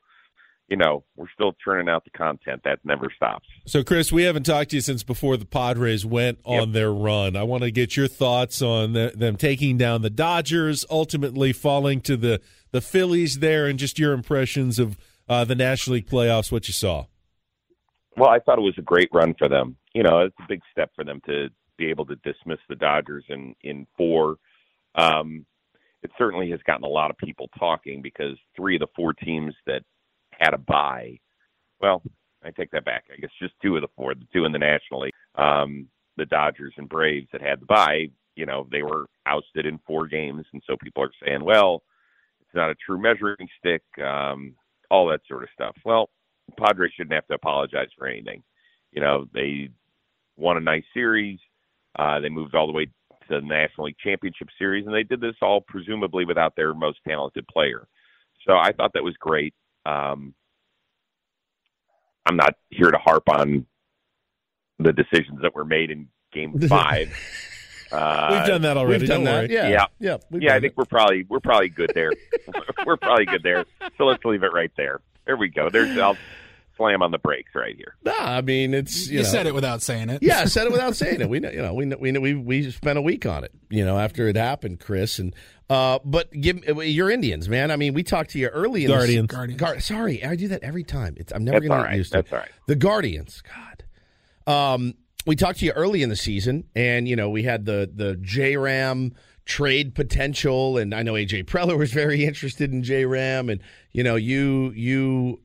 [0.68, 2.62] you know, we're still churning out the content.
[2.64, 3.46] That never stops.
[3.66, 7.34] So, Chris, we haven't talked to you since before the Padres went on their run.
[7.34, 12.00] I want to get your thoughts on the, them taking down the Dodgers, ultimately falling
[12.02, 14.96] to the, the Phillies there, and just your impressions of
[15.28, 17.06] uh, the National League playoffs, what you saw.
[18.16, 19.76] Well, I thought it was a great run for them.
[19.94, 23.24] You know, it's a big step for them to be able to dismiss the Dodgers
[23.28, 24.36] in in four.
[24.94, 25.46] Um,
[26.02, 29.54] it certainly has gotten a lot of people talking because three of the four teams
[29.66, 29.82] that
[30.32, 31.18] had a bye,
[31.80, 32.02] well,
[32.42, 33.04] I take that back.
[33.12, 36.24] I guess just two of the four, the two in the National League, um, the
[36.26, 40.46] Dodgers and Braves that had the bye, you know, they were ousted in four games,
[40.52, 41.82] and so people are saying, well,
[42.40, 44.54] it's not a true measuring stick, um,
[44.90, 45.76] all that sort of stuff.
[45.84, 46.08] Well,
[46.58, 48.42] Padres shouldn't have to apologize for anything.
[48.92, 49.68] You know, they
[50.40, 51.38] won a nice series.
[51.98, 52.92] Uh, they moved all the way to
[53.28, 57.46] the National League Championship Series, and they did this all presumably without their most talented
[57.48, 57.86] player.
[58.46, 59.54] So I thought that was great.
[59.86, 60.34] Um,
[62.26, 63.66] I'm not here to harp on
[64.78, 67.12] the decisions that were made in Game Five.
[67.92, 69.00] Uh, We've done that already.
[69.02, 69.54] We've done don't that, worry.
[69.54, 69.68] yeah.
[69.68, 70.50] yeah, Yeah, we've yeah.
[70.50, 72.12] I done think we're probably we're probably good there.
[72.86, 73.64] we're probably good there.
[73.98, 75.00] So let's leave it right there.
[75.26, 75.68] There we go.
[75.70, 76.16] There's I'll
[76.80, 77.94] slam on the brakes right here.
[78.02, 80.22] Nah, I mean it's you, You, know, said it without saying it.
[80.22, 81.28] Yeah, I said it without saying it.
[81.28, 83.52] We know, you know, we know, we know, we we spent a week on it,
[83.68, 85.18] you know, after it happened, Chris.
[85.18, 85.34] And
[85.68, 87.70] uh, but give you're Indians, man.
[87.70, 89.28] I mean, we talked to you early in Guardians.
[89.28, 89.60] The, Guardians.
[89.60, 91.14] Gar- sorry, I do that every time.
[91.18, 91.90] It's, I'm never going all to right.
[91.92, 92.34] get used to That's it.
[92.34, 92.50] all right.
[92.66, 93.84] The Guardians, God.
[94.52, 94.94] Um,
[95.26, 98.16] we talked to you early in the season, and you know, we had the the
[98.16, 99.14] J Ram
[99.44, 103.60] trade potential, and I know AJ Preller was very interested in J Ram, and
[103.92, 105.40] you know, you you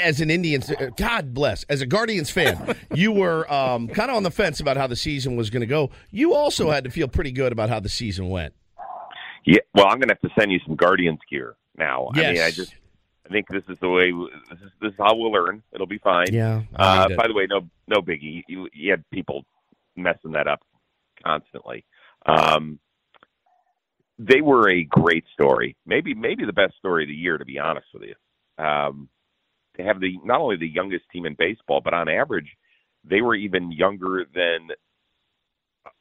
[0.00, 4.22] as an Indians, God bless, as a Guardians fan, you were um, kind of on
[4.22, 5.90] the fence about how the season was going to go.
[6.10, 8.54] You also had to feel pretty good about how the season went.
[9.44, 9.60] Yeah.
[9.74, 12.10] Well, I'm going to have to send you some Guardians gear now.
[12.14, 12.74] I mean, I just
[13.28, 14.10] I think this is the way.
[14.50, 15.62] This is this is how we'll learn.
[15.72, 16.26] It'll be fine.
[16.32, 18.42] Yeah, Uh, by the way, no no biggie.
[18.48, 19.44] You, you had people
[19.96, 20.60] messing that up
[21.24, 21.84] constantly.
[22.26, 22.78] Um,
[24.18, 25.76] they were a great story.
[25.86, 28.64] Maybe maybe the best story of the year, to be honest with you.
[28.64, 29.08] Um,
[29.78, 32.50] to have the not only the youngest team in baseball, but on average,
[33.04, 34.68] they were even younger than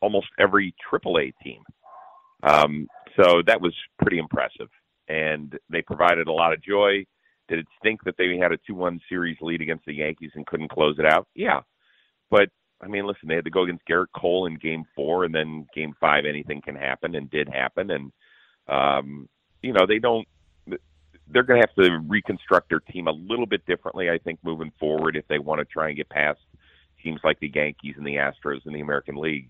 [0.01, 1.63] almost every AAA team.
[2.43, 4.69] Um, so that was pretty impressive,
[5.07, 7.05] and they provided a lot of joy.
[7.47, 10.71] Did it stink that they had a two-one series lead against the Yankees and couldn't
[10.71, 11.27] close it out?
[11.33, 11.61] Yeah,
[12.29, 12.49] but
[12.81, 15.65] I mean, listen, they had to go against Gerrit Cole in Game Four, and then
[15.73, 18.11] Game Five, anything can happen, and did happen, and
[18.67, 19.29] um,
[19.61, 20.27] you know they don't.
[21.27, 24.71] They're going to have to reconstruct their team a little bit differently, I think, moving
[24.79, 26.39] forward if they want to try and get past
[27.03, 29.49] teams like the Yankees and the Astros in the American League.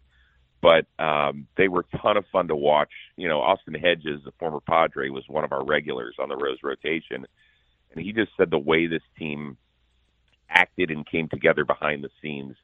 [0.62, 2.92] but um, they were a ton of fun to watch.
[3.16, 6.60] You know, Austin Hedges, the former Padre, was one of our regulars on the Rose
[6.64, 7.26] rotation,
[7.92, 9.58] and he just said the way this team
[10.50, 12.56] acted and came together behind the scenes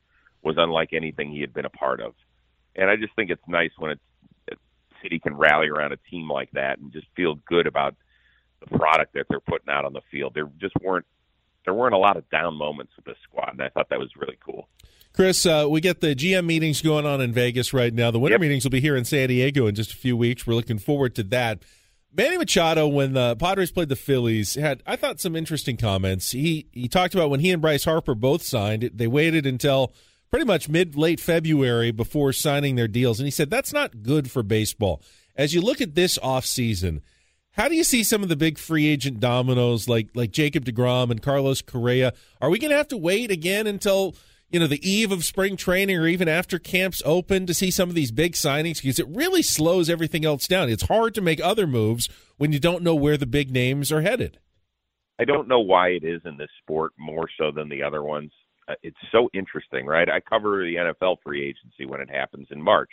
[0.41, 2.13] was unlike anything he had been a part of.
[2.75, 4.01] And I just think it's nice when it's,
[4.51, 4.55] a
[5.01, 7.95] city can rally around a team like that and just feel good about
[8.69, 10.33] the product that they're putting out on the field.
[10.33, 11.05] There just weren't
[11.65, 14.09] there weren't a lot of down moments with this squad, and I thought that was
[14.17, 14.67] really cool.
[15.13, 18.11] Chris, uh, we get the GM meetings going on in Vegas right now.
[18.11, 18.41] The winter Yep.
[18.41, 20.45] meetings will be here in San Diego in just a few weeks.
[20.45, 21.63] We're looking forward to that.
[22.15, 26.31] Manny Machado, when the Padres played the Phillies, had I thought some interesting comments.
[26.31, 28.89] He he talked about when he and Bryce Harper both signed.
[28.93, 29.93] They waited until
[30.29, 34.29] pretty much mid late February before signing their deals, and he said that's not good
[34.29, 35.01] for baseball.
[35.35, 37.01] As you look at this offseason,
[37.53, 41.11] how do you see some of the big free agent dominoes like like Jacob DeGrom
[41.11, 42.13] and Carlos Correa?
[42.41, 44.15] Are we going to have to wait again until
[44.49, 47.89] you know the eve of spring training or even after camps open to see some
[47.89, 48.81] of these big signings?
[48.81, 50.69] Because it really slows everything else down.
[50.69, 54.01] It's hard to make other moves when you don't know where the big names are
[54.01, 54.39] headed.
[55.19, 58.31] I don't know why it is in this sport more so than the other ones.
[58.67, 60.09] Uh, it's so interesting, right?
[60.09, 62.89] I cover the NFL free agency when it happens in March.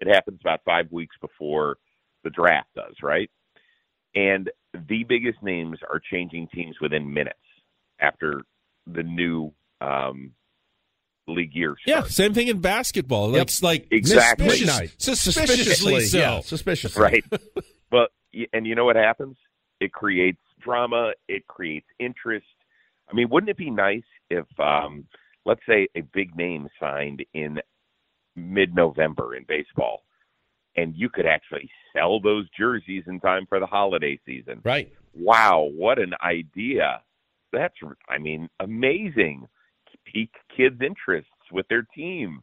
[0.00, 1.76] It happens about five weeks before
[2.24, 3.30] the draft does, right?
[4.14, 4.50] And
[4.88, 7.38] the biggest names are changing teams within minutes
[8.00, 8.42] after
[8.86, 10.32] the new um,
[11.28, 11.76] league year.
[11.82, 12.08] Starts.
[12.08, 13.28] Yeah, same thing in basketball.
[13.30, 14.48] Like, it's like Exactly.
[14.50, 16.18] suspicious- suspiciously Suspiciously, so.
[16.18, 17.02] yeah, suspiciously.
[17.02, 17.24] Right.
[17.90, 18.10] but
[18.52, 19.36] and you know what happens?
[19.80, 21.12] It creates drama.
[21.28, 22.46] It creates interest.
[23.10, 25.06] I mean, wouldn't it be nice if, um,
[25.44, 27.58] let's say, a big name signed in
[28.36, 30.02] mid-November in baseball,
[30.76, 34.60] and you could actually sell those jerseys in time for the holiday season?
[34.64, 34.92] Right.
[35.14, 37.02] Wow, what an idea!
[37.52, 37.74] That's,
[38.08, 39.48] I mean, amazing.
[40.04, 42.40] Peak kids' interests with their team.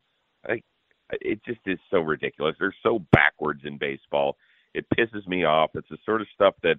[0.47, 0.63] Like,
[1.11, 2.55] it just is so ridiculous.
[2.59, 4.37] They're so backwards in baseball.
[4.73, 5.71] It pisses me off.
[5.75, 6.75] It's the sort of stuff that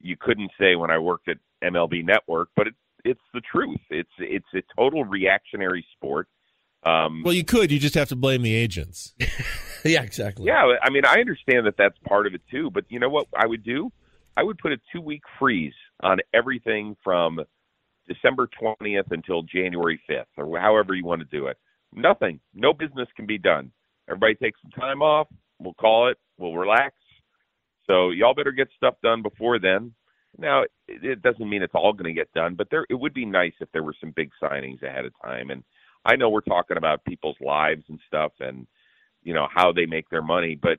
[0.00, 3.80] you couldn't say when I worked at MLB Network, but it, it's the truth.
[3.90, 6.28] It's it's a total reactionary sport.
[6.84, 7.70] Um, Well, you could.
[7.70, 9.14] You just have to blame the agents.
[9.90, 10.46] yeah, exactly.
[10.46, 12.70] yeah, I mean, I understand that that's part of it too.
[12.70, 13.90] But you know what I would do?
[14.36, 17.40] I would put a two week freeze on everything from
[18.08, 21.58] December 20th until January 5th, or however you want to do it.
[21.94, 22.40] Nothing.
[22.54, 23.70] No business can be done.
[24.08, 25.28] Everybody takes some time off.
[25.58, 26.18] We'll call it.
[26.38, 26.94] We'll relax.
[27.86, 29.92] So y'all better get stuff done before then.
[30.38, 33.12] Now, it, it doesn't mean it's all going to get done, but there it would
[33.12, 35.50] be nice if there were some big signings ahead of time.
[35.50, 35.62] And
[36.04, 38.66] I know we're talking about people's lives and stuff, and
[39.22, 40.78] you know how they make their money, but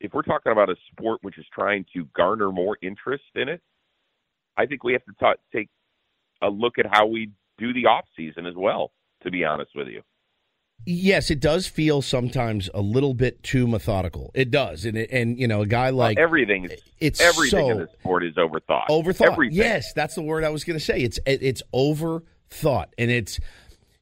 [0.00, 3.60] if we're talking about a sport which is trying to garner more interest in it,
[4.56, 5.68] I think we have to ta- take
[6.42, 8.92] a look at how we do the off season as well.
[9.22, 10.00] To be honest with you,
[10.86, 14.30] Yes, it does feel sometimes a little bit too methodical.
[14.34, 16.68] It does, and and you know, a guy like everything
[16.98, 18.86] it's everything so in this sport is overthought.
[18.88, 19.32] overthought.
[19.32, 19.58] Everything.
[19.58, 21.00] Yes, that's the word I was going to say.
[21.02, 23.38] It's it, it's overthought, and it's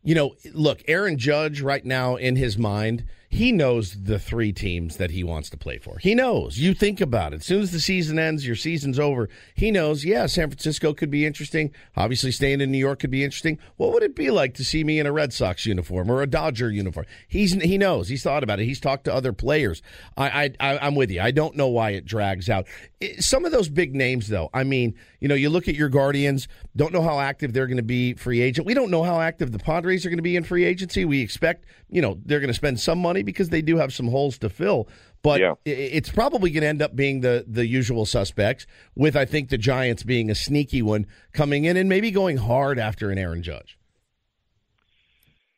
[0.04, 4.96] you know, look, Aaron Judge right now in his mind, he knows the three teams
[4.96, 5.98] that he wants to play for.
[5.98, 6.58] He knows.
[6.58, 7.40] You think about it.
[7.40, 9.28] As soon as the season ends, your season's over.
[9.54, 11.70] He knows, yeah, San Francisco could be interesting.
[11.94, 13.58] Obviously, staying in New York could be interesting.
[13.76, 16.26] What would it be like to see me in a Red Sox uniform or a
[16.26, 17.04] Dodger uniform?
[17.28, 18.08] He's he knows.
[18.08, 18.64] He's thought about it.
[18.64, 19.82] He's talked to other players.
[20.16, 21.20] I, I, I'm with you.
[21.20, 22.66] I don't know why it drags out.
[23.00, 24.48] It- some of those big names, though.
[24.54, 26.48] I mean, you know, you look at your Guardians.
[26.76, 28.66] Don't know how active they're going to be free agent.
[28.66, 31.04] We don't know how active the Padres are going to be in free agency.
[31.04, 34.08] We expect, you know, they're going to spend some money because they do have some
[34.08, 34.88] holes to fill.
[35.22, 38.66] But i- it's probably going to end up being the the usual suspects.
[38.94, 42.78] With I think the Giants being a sneaky one coming in and maybe going hard
[42.78, 43.78] after an Aaron Judge.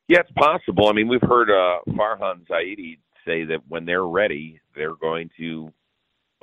[0.08, 0.88] Yeah, it's possible.
[0.88, 5.72] I mean, we've heard uh, Farhan Zaidi say that when they're ready, they're going to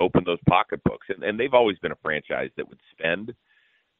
[0.00, 3.34] open those pocketbooks, and, and they've always been a franchise that would spend.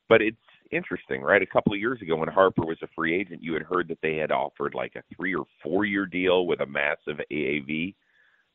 [0.09, 0.37] But it's
[0.71, 1.43] interesting, right?
[1.43, 3.99] A couple of years ago, when Harper was a free agent, you had heard that
[4.03, 7.95] they had offered like a three or four year deal with a massive AAV,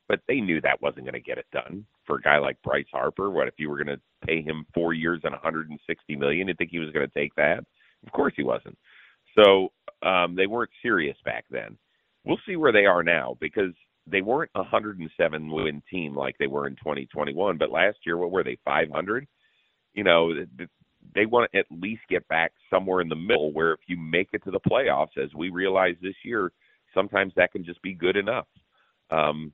[0.07, 2.86] but they knew that wasn't going to get it done for a guy like Bryce
[2.91, 3.30] Harper.
[3.32, 6.47] What if you were going to pay him four years and 160 million?
[6.47, 7.64] You think he was going to take that?
[8.05, 8.78] Of course he wasn't.
[9.38, 9.70] So
[10.01, 11.78] um, they weren't serious back then.
[12.26, 13.74] We'll see where they are now because
[14.07, 17.57] they weren't a 107 win team like they were in 2021.
[17.57, 18.57] But last year, what were they?
[18.66, 19.28] 500.
[19.93, 20.34] You know,
[21.16, 24.30] they want to at least get back somewhere in the middle where if you make
[24.34, 26.51] it to the playoffs, as we realize this year,
[26.93, 28.47] sometimes that can just be good enough.
[29.10, 29.51] Um,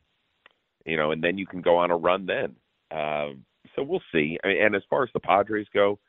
[0.85, 2.55] you know, and then you can go on a run then.
[2.91, 3.45] Um,
[3.75, 4.37] so we'll see.
[4.43, 5.99] I mean, and as far as the Padres go,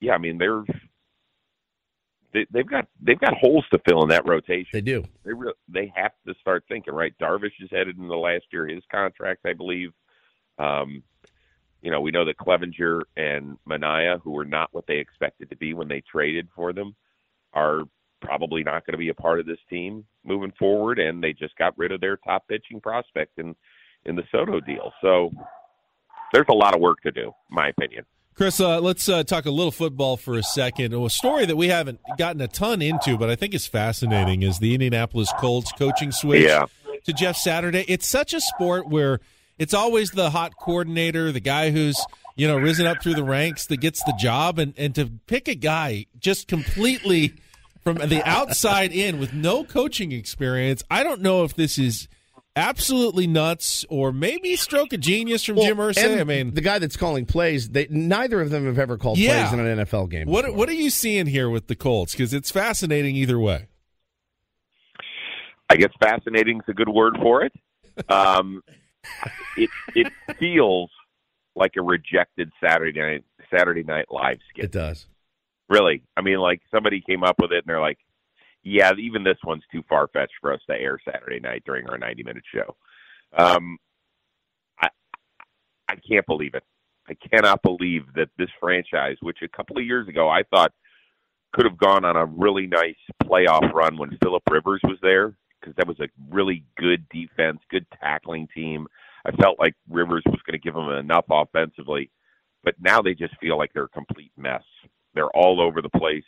[0.00, 0.64] yeah, I mean they're
[2.32, 4.68] they, they've got they've got holes to fill in that rotation.
[4.72, 5.04] They do.
[5.24, 7.14] They re- they have to start thinking right.
[7.20, 9.90] Darvish is headed in the last year his contract, I believe.
[10.58, 11.02] Um,
[11.86, 15.56] you know, we know that Clevinger and Manaea, who were not what they expected to
[15.56, 16.96] be when they traded for them,
[17.52, 17.82] are
[18.20, 20.98] probably not going to be a part of this team moving forward.
[20.98, 23.54] And they just got rid of their top pitching prospect in
[24.04, 24.92] in the Soto deal.
[25.00, 25.30] So
[26.32, 28.04] there's a lot of work to do, in my opinion.
[28.34, 30.92] Chris, uh, let's uh, talk a little football for a second.
[30.92, 34.58] A story that we haven't gotten a ton into, but I think is fascinating, is
[34.58, 36.66] the Indianapolis Colts coaching switch Yeah.
[37.04, 37.84] to Jeff Saturday.
[37.86, 39.20] It's such a sport where
[39.58, 41.98] it's always the hot coordinator, the guy who's
[42.36, 45.48] you know risen up through the ranks that gets the job, and and to pick
[45.48, 47.34] a guy just completely
[47.82, 50.82] from the outside in with no coaching experience.
[50.90, 52.08] I don't know if this is
[52.56, 56.20] absolutely nuts or maybe stroke of genius from Jim Well, Irsay.
[56.20, 59.46] I mean, the guy that's calling plays, they, neither of them have ever called Yeah.
[59.50, 60.26] plays in an NFL game.
[60.26, 62.12] What what are you seeing here with the Colts?
[62.12, 63.66] Because it's fascinating either way.
[65.68, 67.52] I guess fascinating is a good word for it.
[68.08, 68.62] Um,
[69.56, 70.90] it it feels
[71.54, 74.66] like a rejected Saturday night Saturday Night Live skit.
[74.66, 75.06] It does.
[75.68, 77.98] Really, I mean, like somebody came up with it and they're like,
[78.62, 81.98] "Yeah, even this one's too far fetched for us to air Saturday night during our
[81.98, 82.76] ninety minute show."
[83.36, 83.78] Um,
[84.80, 84.88] I
[85.88, 86.62] I can't believe it.
[87.08, 90.72] I cannot believe that this franchise, which a couple of years ago I thought
[91.52, 95.36] could have gone on a really nice playoff run when Philip Rivers was there,
[95.66, 98.86] because that was a really good defense, good tackling team.
[99.24, 102.10] I felt like Rivers was going to give them enough offensively,
[102.62, 104.62] but now they just feel like they're a complete mess.
[105.14, 106.24] They're all over the place.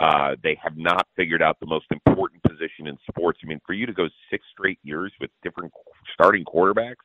[0.00, 3.38] Uh, they have not figured out the most important position in sports.
[3.42, 5.72] I mean, for you to go six straight years with different
[6.12, 6.96] starting quarterbacks,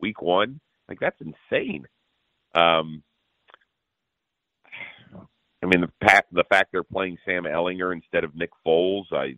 [0.00, 1.86] week one, like that's insane.
[2.54, 3.02] Um,
[5.62, 9.36] I mean, the fact the fact they're playing Sam Ehlinger instead of Nick Foles, I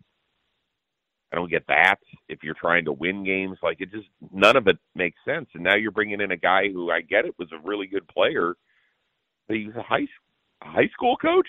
[1.31, 1.97] I don't get that.
[2.29, 5.49] If you're trying to win games, like it just none of it makes sense.
[5.53, 8.07] And now you're bringing in a guy who I get it was a really good
[8.07, 8.55] player,
[9.47, 10.07] but he's a high
[10.61, 11.47] a high school coach.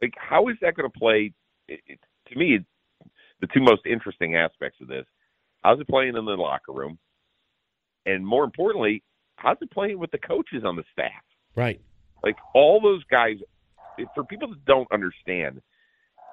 [0.00, 1.32] Like, how is that going to play?
[1.68, 1.98] It, it,
[2.28, 2.58] to me,
[3.40, 5.04] the two most interesting aspects of this:
[5.62, 6.98] how's it playing in the locker room,
[8.06, 9.02] and more importantly,
[9.36, 11.22] how's it playing with the coaches on the staff?
[11.54, 11.80] Right.
[12.24, 13.36] Like all those guys,
[14.14, 15.60] for people that don't understand,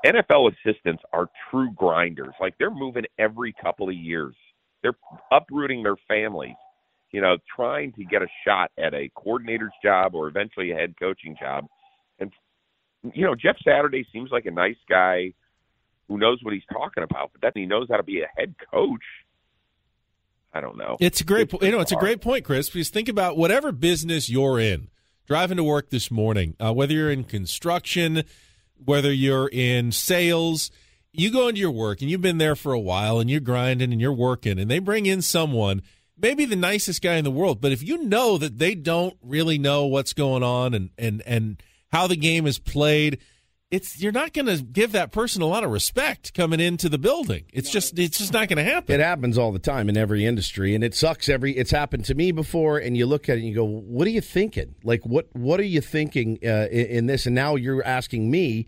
[0.05, 2.33] NFL assistants are true grinders.
[2.39, 4.35] Like they're moving every couple of years.
[4.81, 4.95] They're
[5.31, 6.55] uprooting their families,
[7.11, 10.95] you know, trying to get a shot at a coordinator's job or eventually a head
[10.97, 11.65] coaching job.
[12.19, 12.31] And
[13.13, 15.33] you know, Jeff Saturday seems like a nice guy
[16.07, 18.55] who knows what he's talking about, but that he knows how to be a head
[18.71, 19.03] coach.
[20.53, 20.97] I don't know.
[20.99, 22.69] It's a great, po- you know, it's a great point, Chris.
[22.69, 24.87] Because think about whatever business you're in,
[25.27, 28.23] driving to work this morning, uh, whether you're in construction,
[28.83, 30.71] whether you're in sales,
[31.11, 33.91] you go into your work and you've been there for a while and you're grinding
[33.91, 35.81] and you're working, and they bring in someone,
[36.17, 39.57] maybe the nicest guy in the world, but if you know that they don't really
[39.57, 41.61] know what's going on and and and
[41.91, 43.19] how the game is played.
[43.71, 46.97] It's you're not going to give that person a lot of respect coming into the
[46.97, 47.43] building.
[47.53, 48.95] It's just it's just not going to happen.
[48.95, 51.29] It happens all the time in every industry, and it sucks.
[51.29, 54.07] Every it's happened to me before, and you look at it and you go, "What
[54.07, 54.73] are you thinking?
[54.83, 58.65] Like what what are you thinking uh, in, in this?" And now you're asking me,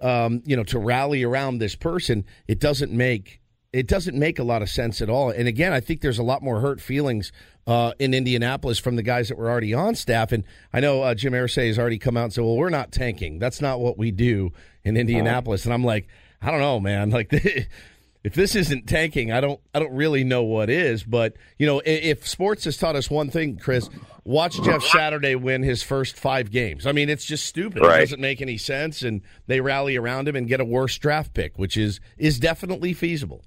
[0.00, 2.24] um, you know, to rally around this person.
[2.46, 3.40] It doesn't make
[3.72, 5.30] it doesn't make a lot of sense at all.
[5.30, 7.32] And again, I think there's a lot more hurt feelings
[7.66, 10.32] uh, in Indianapolis from the guys that were already on staff.
[10.32, 12.92] And I know uh, Jim Irsay has already come out and said, "Well, we're not
[12.92, 13.38] tanking.
[13.38, 14.52] That's not what we do
[14.82, 16.08] in Indianapolis." And I'm like,
[16.42, 17.10] I don't know, man.
[17.14, 17.32] Like.
[18.24, 21.04] if this isn't tanking, I don't I don't really know what is.
[21.04, 23.90] But you know, if sports has taught us one thing, Chris,
[24.24, 26.86] watch Jeff Saturday win his first five games.
[26.86, 27.82] I mean, it's just stupid.
[27.82, 31.34] It doesn't make any sense, and they rally around him and get a worse draft
[31.34, 33.44] pick, which is is definitely feasible.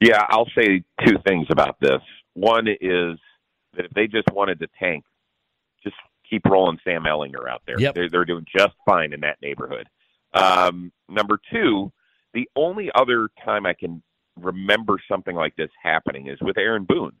[0.00, 2.02] Yeah, I'll say two things about this.
[2.34, 3.18] One is
[3.76, 5.04] that if they just wanted to tank,
[5.82, 5.96] just
[6.28, 7.78] keep rolling Sam Ehlinger out there.
[7.78, 7.94] Yep.
[7.94, 9.88] They're, they're doing just fine in that neighborhood.
[10.32, 11.92] Um, number two,
[12.32, 14.02] the only other time I can
[14.36, 17.12] remember something like this happening is with Aaron Boone.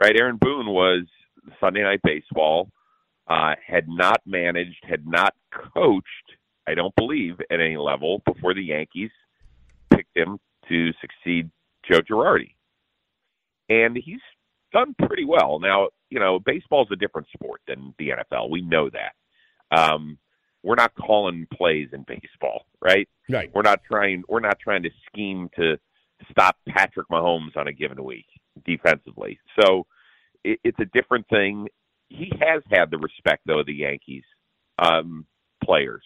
[0.00, 0.16] Right?
[0.16, 1.04] Aaron Boone was
[1.60, 2.70] Sunday Night Baseball,
[3.28, 5.34] uh, had not managed, had not
[5.74, 6.06] coached,
[6.68, 9.10] I don't believe, at any level before the Yankees
[9.90, 10.38] picked him
[10.68, 11.50] to succeed
[11.90, 12.54] Joe Girardi.
[13.68, 14.20] And he's
[14.76, 15.58] done pretty well.
[15.58, 18.50] Now, you know, baseball's a different sport than the NFL.
[18.50, 19.76] We know that.
[19.76, 20.18] Um,
[20.62, 23.08] we're not calling plays in baseball, right?
[23.28, 23.50] Right.
[23.54, 25.78] We're not trying we're not trying to scheme to
[26.30, 28.26] stop Patrick Mahomes on a given week
[28.64, 29.38] defensively.
[29.60, 29.86] So
[30.44, 31.68] it, it's a different thing.
[32.08, 34.24] He has had the respect though of the Yankees
[34.78, 35.26] um,
[35.64, 36.02] players.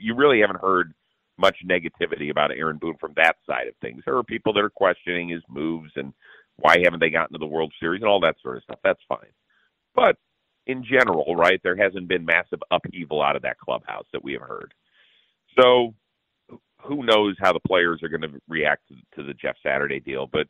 [0.00, 0.94] You really haven't heard
[1.36, 4.02] much negativity about Aaron Boone from that side of things.
[4.06, 6.12] There are people that are questioning his moves and
[6.56, 8.78] why haven't they gotten to the World Series and all that sort of stuff.
[8.84, 9.32] That's fine.
[9.94, 10.16] But
[10.66, 14.42] in general, right, there hasn't been massive upheaval out of that clubhouse that we have
[14.42, 14.72] heard.
[15.60, 15.94] So
[16.82, 20.46] who knows how the players are going to react to, the Jeff Saturday deal, but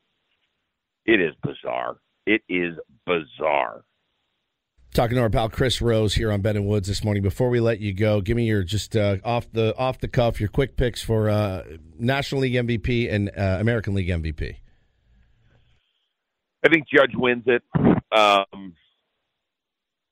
[1.04, 1.96] it is bizarre.
[2.26, 2.74] It is
[3.06, 3.84] bizarre.
[4.94, 7.22] Talking to our pal Chris Rose here on Ben and Woods this morning.
[7.22, 10.38] Before we let you go, give me your just uh, off the off the cuff
[10.38, 11.64] your quick picks for uh,
[11.98, 14.58] National League MVP and uh, American League MVP.
[16.64, 17.62] I think Judge wins it
[18.16, 18.74] um,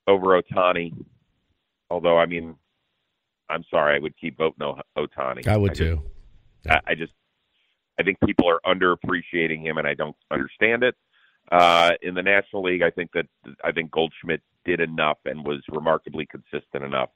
[0.07, 0.93] over Ohtani.
[1.91, 2.57] Although, I mean,
[3.49, 5.47] I'm sorry, I would keep voting Ohtani.
[5.47, 6.03] I would I too.
[6.65, 7.13] Just, I, I just,
[7.99, 10.95] I think people are underappreciating him, and I don't understand it.
[11.51, 13.27] Uh, in the National League, I think that
[13.65, 17.11] I think Goldschmidt did enough and was remarkably consistent enough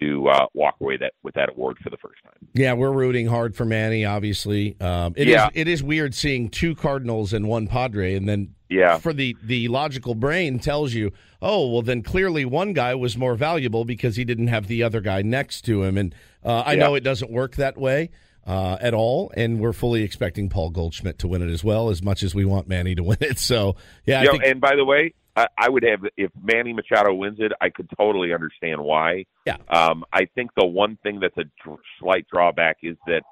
[0.00, 2.32] to uh, walk away that with that award for the first time.
[2.54, 4.04] Yeah, we're rooting hard for Manny.
[4.04, 5.46] Obviously, um, it Yeah.
[5.46, 8.98] is- it is weird seeing two Cardinals and one Padre, and then Yeah.
[8.98, 13.34] for the the logical brain tells you, oh, well, then clearly one guy was more
[13.34, 16.80] valuable because he didn't have the other guy next to him, and uh, I Yeah.
[16.80, 18.10] know it doesn't work that way.
[18.46, 22.02] Uh, at all, and we're fully expecting Paul Goldschmidt to win it as well, as
[22.02, 23.38] much as we want Manny to win it.
[23.38, 23.76] So,
[24.06, 27.14] yeah, I You think and by the way, I, I would have if Manny Machado
[27.14, 29.24] wins it, I could totally understand why.
[29.46, 29.58] Yeah.
[29.68, 33.22] Um, I think the one thing that's a dr- slight drawback is that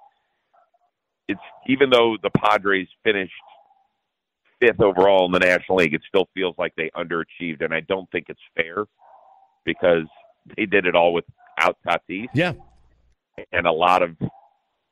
[1.27, 3.33] it's even though the Padres finished
[4.61, 8.09] fifth overall in the National League, it still feels like they underachieved, and I don't
[8.13, 8.85] think it's fair
[9.65, 10.07] because
[10.57, 12.29] they did it all without Tatis.
[12.33, 12.53] Yeah.
[13.51, 14.17] And a lot of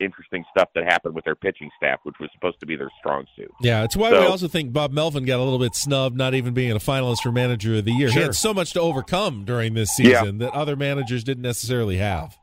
[0.01, 3.25] interesting stuff that happened with their pitching staff, which was supposed to be their strong
[3.37, 3.51] suit.
[3.61, 6.53] Yeah, it's why we also think Bob Melvin got a little bit snubbed, not even
[6.55, 8.11] being a finalist for Manager of the Year.
[8.11, 10.21] He had so much to overcome during this Yeah.
[10.21, 12.37] season that other managers didn't necessarily have.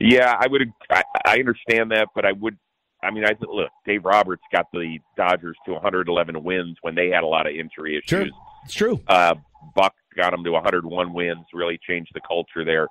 [0.00, 0.62] Yeah, I would.
[0.90, 2.56] I, I understand that, but I would.
[3.02, 3.70] I mean, I look.
[3.86, 7.96] Dave Roberts got the Dodgers to 111 wins when they had a lot of injury
[7.96, 8.08] issues.
[8.08, 8.26] Sure.
[8.64, 9.00] It's true.
[9.08, 9.34] Uh,
[9.74, 11.44] Buck got them to 101 wins.
[11.52, 12.88] Really changed the culture there.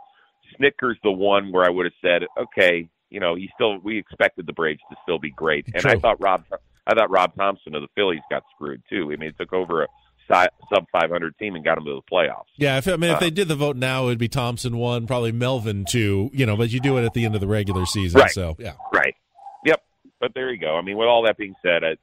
[0.60, 3.78] Snitker's the one where I would have said, okay, you know, he still.
[3.80, 6.44] We expected the Braves to still be great, and I thought Rob.
[6.86, 9.12] I thought Rob Thomson of the Phillies got screwed too.
[9.12, 9.88] I mean, he took over a
[10.30, 12.46] sub 500 team and got them to the playoffs.
[12.58, 14.78] Yeah, if, I mean, if Uh, they did the vote now, it would be Thompson
[14.78, 16.30] one, probably Melvin two.
[16.34, 18.22] You know, but you do it at the end of the regular season.
[18.22, 18.32] Right.
[18.32, 19.16] So yeah, Right.
[19.66, 19.82] Yep.
[20.20, 20.76] But there you go.
[20.76, 21.98] I mean, with all that being said, I,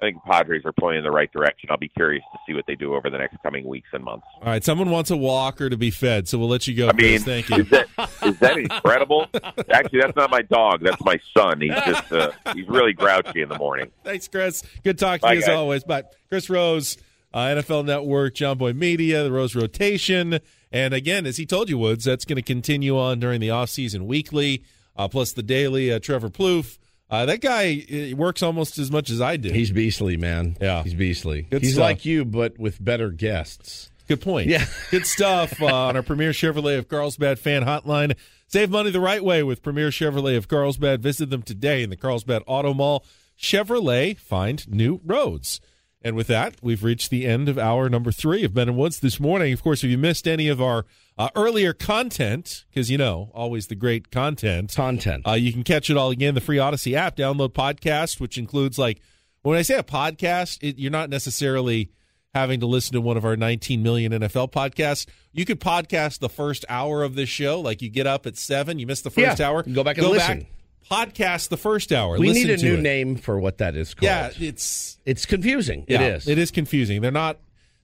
[0.00, 1.68] I think Padres are playing in the right direction.
[1.70, 4.26] I'll be curious to see what they do over the next coming weeks and months.
[4.40, 6.88] All right, someone wants a walker to be fed, so we'll let you go.
[6.88, 7.24] I mean, Chris.
[7.24, 7.56] Thank you.
[7.56, 7.88] is that
[8.24, 9.26] is that incredible?
[9.70, 10.82] Actually, that's not my dog.
[10.82, 11.60] That's my son.
[11.60, 13.90] He's just uh, he's really grouchy in the morning.
[14.04, 14.62] Thanks, Chris.
[14.82, 15.84] Good talking to you as always.
[15.84, 16.96] But Chris Rose,
[17.34, 20.40] uh, NFL Network, Jomboy Media, the Rose Rotation.
[20.72, 24.06] And again, as he told you, Woods, that's going to continue on during the offseason
[24.06, 24.62] weekly,
[24.96, 25.92] uh, plus the daily.
[25.92, 26.78] Uh, Trevor Plouffe.
[27.10, 29.50] Uh, that guy uh, works almost as much as I do.
[29.50, 30.56] He's beastly, man.
[30.60, 30.82] Yeah.
[30.84, 31.42] He's beastly.
[31.42, 31.82] Good He's stuff.
[31.82, 33.90] like you, but with better guests.
[34.06, 34.48] Good point.
[34.48, 34.64] Yeah.
[34.90, 38.16] Good stuff uh, on our Premier Chevrolet of Carlsbad fan hotline.
[38.46, 41.02] Save money the right way with Premier Chevrolet of Carlsbad.
[41.02, 43.04] Visit them today in the Carlsbad Auto Mall.
[43.38, 45.60] Chevrolet, find new roads.
[46.02, 49.00] And with that, we've reached the end of hour number three of Ben and Woods
[49.00, 49.52] this morning.
[49.52, 50.86] Of course, if you missed any of our
[51.18, 55.90] uh, earlier content, because you know, always the great content, content, uh, you can catch
[55.90, 56.34] it all again.
[56.34, 59.00] The free Audacy app, download podcast, which includes like
[59.42, 61.90] when I say a podcast, it, you're not necessarily
[62.32, 65.04] having to listen to one of our 19 million NFL podcasts.
[65.32, 68.78] You could podcast the first hour of this show, like you get up at seven,
[68.78, 70.46] you miss the first Yeah, hour, go back and listen.
[70.90, 72.18] Podcast the first hour.
[72.18, 72.80] We listen need a new it.
[72.82, 74.04] name for what that is called.
[74.04, 75.84] Yeah, it's it's confusing.
[75.88, 76.28] yeah, it is.
[76.28, 77.00] It is confusing.
[77.02, 77.38] They're not.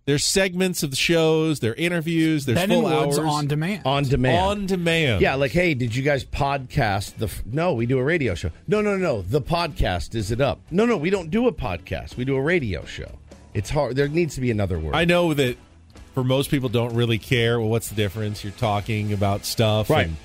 [0.04, 1.58] They're segments of the shows.
[1.58, 2.46] They're interviews.
[2.46, 3.82] There's Ben full and Woods hours on demand.
[3.84, 4.38] On demand.
[4.38, 5.20] On demand.
[5.20, 7.26] Yeah, like, hey, did you guys podcast the?
[7.26, 8.50] f- No, we do a radio show.
[8.68, 9.16] No, no, no.
[9.16, 9.22] No.
[9.22, 10.60] The podcast is it up?
[10.70, 12.16] No, no, we don't do a podcast.
[12.16, 13.18] We do a radio show.
[13.52, 13.96] It's hard.
[13.96, 14.94] There needs to be another word.
[14.94, 15.56] I know that
[16.14, 17.58] for most people don't really care.
[17.58, 18.44] Well, what's the difference?
[18.44, 20.06] You're talking about stuff, Right.
[20.06, 20.16] and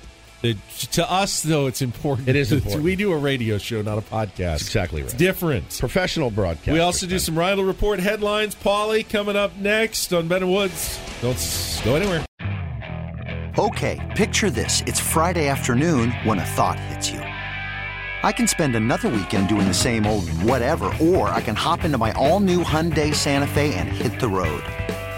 [0.42, 0.56] it,
[0.92, 2.28] to us, though, it's important.
[2.28, 2.82] It is important.
[2.82, 4.36] We do a radio show, not a podcast.
[4.36, 5.10] That's exactly right.
[5.10, 5.78] It's different.
[5.78, 6.68] Professional broadcast.
[6.68, 8.54] We also do some Rhino Report headlines.
[8.54, 10.98] Paulie coming up next on Ben and Woods.
[11.20, 12.24] Don't go anywhere.
[13.58, 14.82] Okay, picture this.
[14.86, 17.18] It's Friday afternoon when a thought hits you.
[17.18, 21.98] I can spend another weekend doing the same old whatever, or I can hop into
[21.98, 24.62] my all new Hyundai Santa Fe and hit the road.